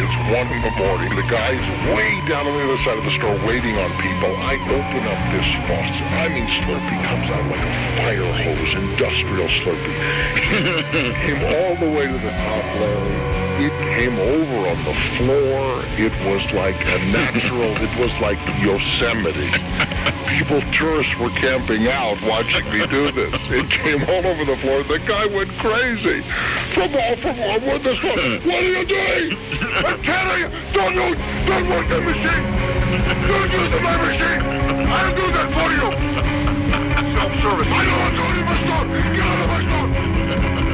it's 0.00 0.18
one 0.28 0.48
in 0.52 0.60
the 0.62 0.74
morning. 0.76 1.10
The 1.16 1.28
guy's 1.28 1.62
way 1.94 2.20
down 2.28 2.46
on 2.46 2.54
the 2.56 2.64
other 2.64 2.80
side 2.84 2.98
of 2.98 3.04
the 3.04 3.14
store 3.16 3.36
waiting 3.46 3.76
on 3.78 3.90
people. 4.00 4.32
I 4.42 4.56
open 4.68 5.02
up 5.08 5.20
this 5.32 5.48
faucet. 5.68 6.08
I 6.20 6.28
mean, 6.28 6.46
Slurpee 6.60 7.00
comes 7.04 7.28
out 7.30 7.44
like 7.48 7.64
a 7.64 7.74
fire 8.00 8.32
hose, 8.44 8.74
industrial 8.74 9.48
Slurpee. 9.60 9.96
came 11.24 11.42
all 11.44 11.76
the 11.76 11.90
way 11.90 12.06
to 12.06 12.18
the 12.18 12.30
top, 12.30 12.64
Larry. 12.80 13.40
It 13.60 13.76
came 13.94 14.18
over 14.18 14.68
on 14.68 14.78
the 14.84 14.96
floor. 15.16 15.84
It 16.00 16.12
was 16.24 16.42
like 16.52 16.80
a 16.86 16.98
natural, 17.12 17.76
it 17.76 17.92
was 18.00 18.12
like 18.20 18.38
Yosemite. 18.64 19.50
People, 20.30 20.62
tourists 20.72 21.16
were 21.18 21.30
camping 21.30 21.88
out 21.88 22.16
watching 22.22 22.64
me 22.70 22.86
do 22.86 23.10
this. 23.10 23.34
It 23.50 23.68
came 23.68 24.02
all 24.04 24.24
over 24.26 24.44
the 24.44 24.56
floor. 24.58 24.82
The 24.84 25.00
guy 25.00 25.26
went 25.26 25.50
crazy. 25.58 26.22
From 26.72 26.94
all, 26.94 27.16
from 27.16 27.40
all, 27.40 27.58
what 27.60 27.82
this 27.82 28.00
one? 28.02 28.16
What 28.46 28.62
are 28.62 28.62
you 28.62 28.84
doing? 28.86 29.36
I'm 29.84 30.00
telling 30.02 30.40
you, 30.40 30.48
don't 30.72 30.94
use, 30.94 31.18
don't 31.46 31.68
work 31.68 31.88
the 31.88 32.00
machine. 32.00 32.44
Don't 33.26 33.50
use 33.50 33.70
my 33.82 33.96
machine. 34.06 34.40
I'll 34.86 35.14
do 35.16 35.26
that 35.34 35.50
for 35.50 35.68
you. 35.74 35.88
Self-service. 37.18 37.68
I 37.68 37.84
don't 37.84 37.98
want 38.00 38.14
to 38.14 38.22
go 38.22 38.26
to 38.32 38.42
my 38.46 38.56
store. 38.64 38.86
Get 39.14 39.26
out 39.26 39.40
of 39.40 39.48
my 39.50 39.60
store. 39.66 40.69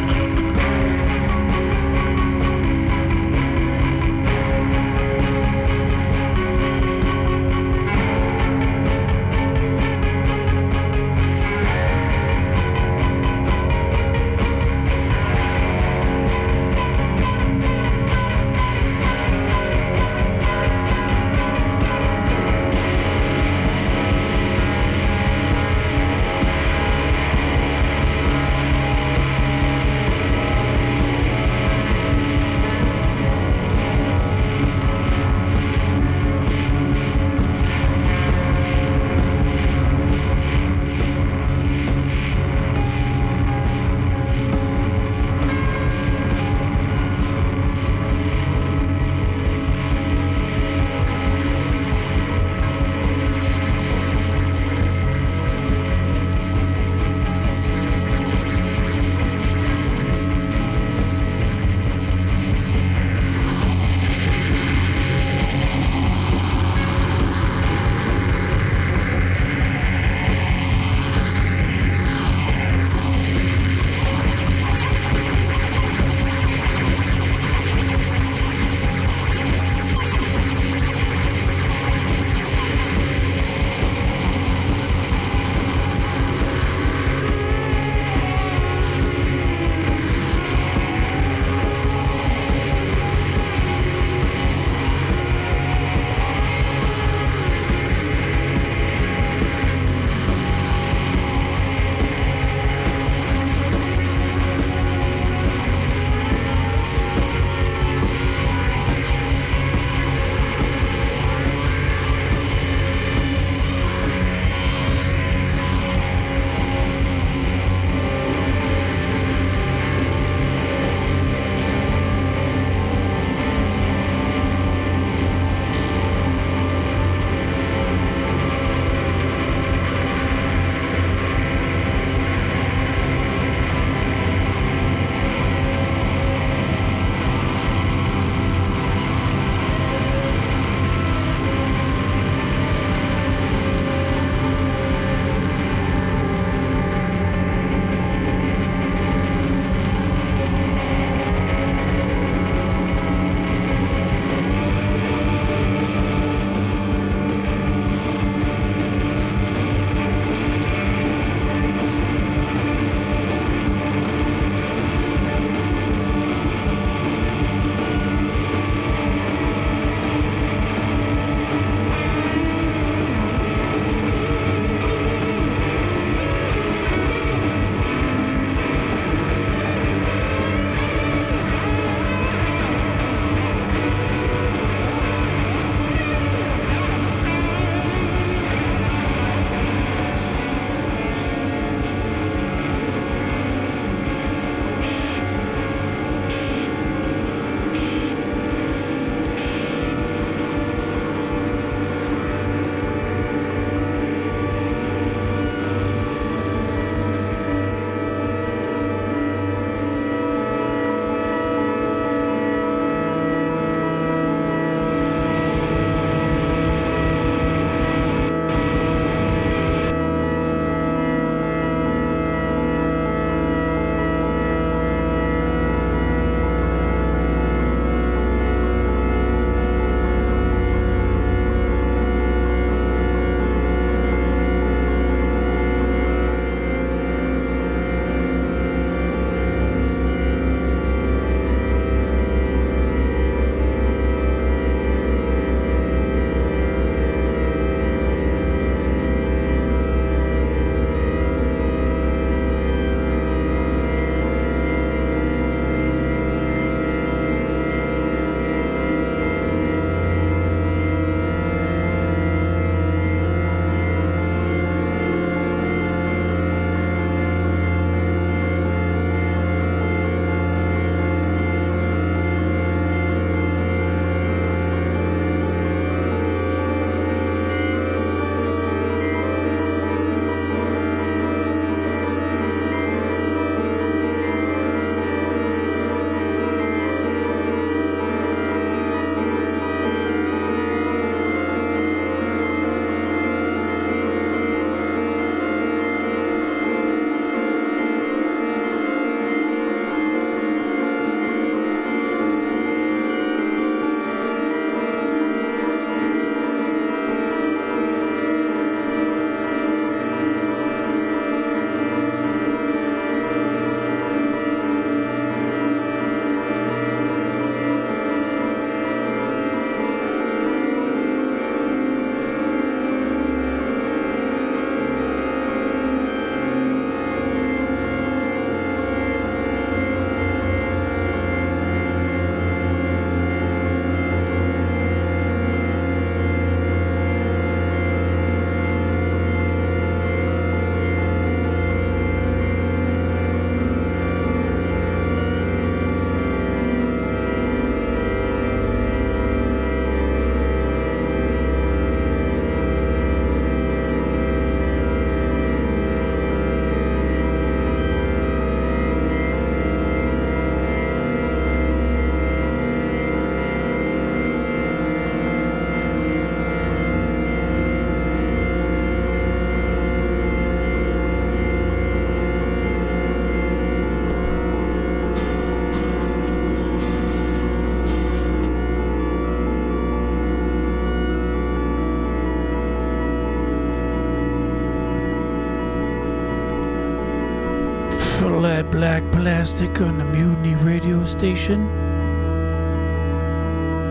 Black 389.46 389.58
Plastic 389.58 389.80
on 389.80 389.98
the 389.98 390.04
Mutiny 390.04 390.56
Radio 390.56 391.04
Station. 391.04 391.68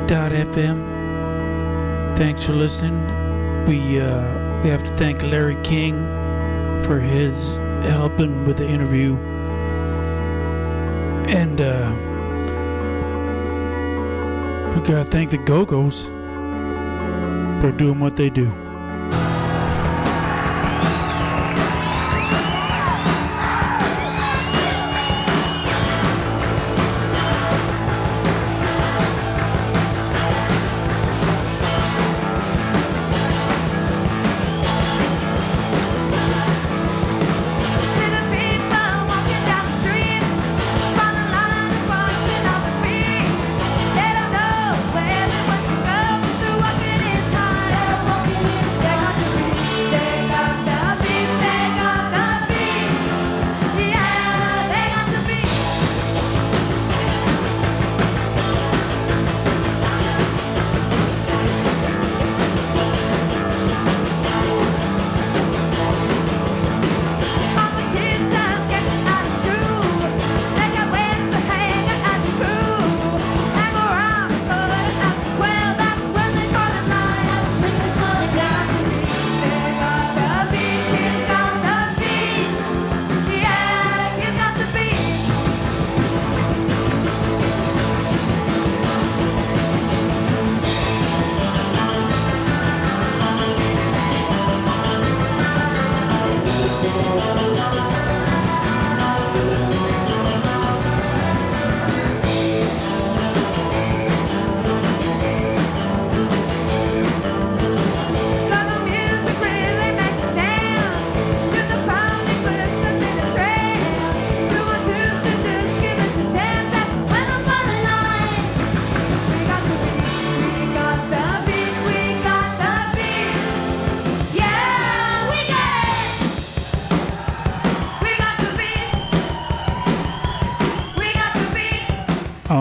Dot 0.06 0.34
FM. 0.34 2.18
Thanks 2.18 2.44
for 2.44 2.52
listening. 2.52 3.00
We 3.66 4.02
uh, 4.02 4.62
we 4.64 4.70
have 4.70 4.84
to 4.84 4.94
thank 4.98 5.24
Larry 5.24 5.56
King 5.64 5.96
for 6.84 7.00
his 7.00 7.56
helping 7.84 8.44
with 8.44 8.58
the 8.58 8.68
interview. 8.68 9.16
And 11.30 11.62
uh, 11.62 11.94
we 14.76 14.82
gotta 14.86 15.10
thank 15.10 15.30
the 15.30 15.38
Go 15.38 15.64
Go's 15.64 16.04
for 17.62 17.72
doing 17.72 18.02
what 18.02 18.18
they 18.18 18.30
do. 18.30 18.65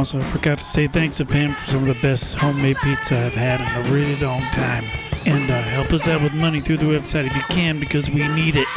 Also, 0.05 0.19
I 0.19 0.25
forgot 0.25 0.59
to 0.59 0.67
say 0.67 0.87
thanks 0.87 1.17
to 1.17 1.25
Pam 1.25 1.55
for 1.55 1.67
some 1.67 1.89
of 1.89 1.97
the 1.97 2.03
best 2.03 2.35
homemade 2.35 2.77
pizza 2.83 3.19
I've 3.19 3.33
had 3.33 3.59
in 3.59 3.87
a 3.87 3.91
really 3.91 4.17
long 4.17 4.43
time. 4.53 4.85
And 5.25 5.51
uh, 5.51 5.63
help 5.63 5.95
us 5.95 6.07
out 6.07 6.23
with 6.23 6.35
money 6.35 6.61
through 6.61 6.77
the 6.77 6.85
website 6.85 7.25
if 7.25 7.35
you 7.35 7.41
can 7.45 7.81
because 7.81 8.11
we 8.11 8.29
need 8.29 8.55
it. 8.55 8.69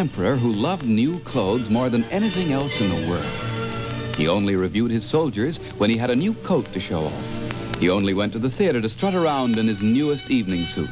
Emperor 0.00 0.34
who 0.34 0.50
loved 0.50 0.86
new 0.86 1.18
clothes 1.20 1.68
more 1.68 1.90
than 1.90 2.04
anything 2.04 2.54
else 2.54 2.80
in 2.80 2.88
the 2.88 3.06
world. 3.10 4.16
He 4.16 4.28
only 4.28 4.56
reviewed 4.56 4.90
his 4.90 5.04
soldiers 5.04 5.58
when 5.76 5.90
he 5.90 5.98
had 5.98 6.08
a 6.08 6.16
new 6.16 6.32
coat 6.32 6.72
to 6.72 6.80
show 6.80 7.04
off. 7.04 7.78
He 7.78 7.90
only 7.90 8.14
went 8.14 8.32
to 8.32 8.38
the 8.38 8.48
theater 8.48 8.80
to 8.80 8.88
strut 8.88 9.14
around 9.14 9.58
in 9.58 9.68
his 9.68 9.82
newest 9.82 10.30
evening 10.30 10.64
suit. 10.64 10.88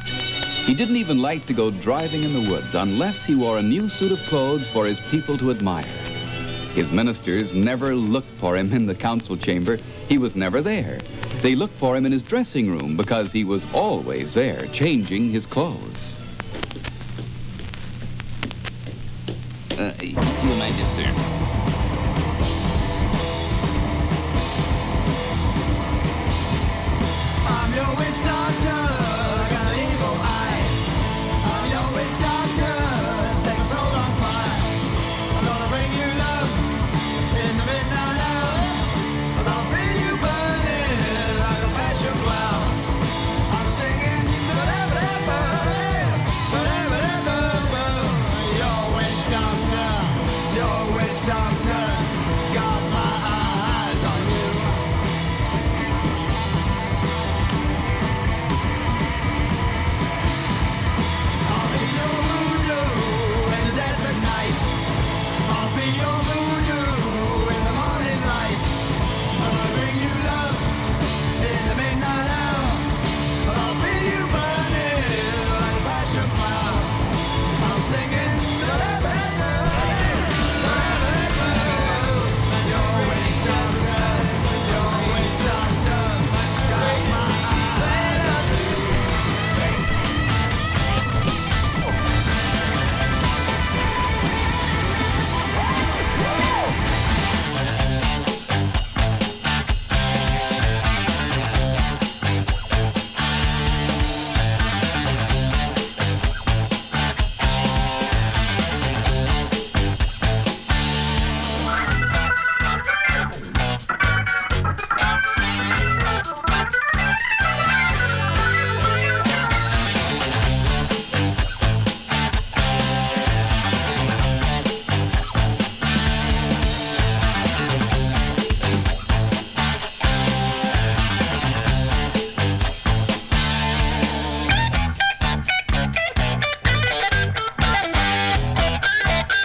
He 0.67 0.75
didn't 0.75 0.97
even 0.97 1.23
like 1.23 1.47
to 1.47 1.53
go 1.53 1.71
driving 1.71 2.23
in 2.23 2.33
the 2.33 2.51
woods 2.51 2.75
unless 2.75 3.25
he 3.25 3.33
wore 3.33 3.57
a 3.57 3.63
new 3.63 3.89
suit 3.89 4.11
of 4.11 4.19
clothes 4.27 4.67
for 4.67 4.85
his 4.85 4.99
people 5.09 5.39
to 5.39 5.49
admire. 5.49 5.97
His 6.75 6.91
ministers 6.91 7.51
never 7.55 7.95
looked 7.95 8.37
for 8.39 8.55
him 8.55 8.71
in 8.71 8.85
the 8.85 8.93
council 8.93 9.35
chamber. 9.35 9.79
He 10.07 10.19
was 10.19 10.35
never 10.35 10.61
there. 10.61 10.99
They 11.41 11.55
looked 11.55 11.79
for 11.79 11.97
him 11.97 12.05
in 12.05 12.11
his 12.11 12.21
dressing 12.21 12.69
room 12.69 12.95
because 12.95 13.31
he 13.31 13.43
was 13.43 13.65
always 13.73 14.35
there, 14.35 14.67
changing 14.67 15.31
his 15.31 15.47
clothes. 15.47 15.98
Your 20.69 20.85
Majesty. 20.85 21.05
I'm 21.05 21.28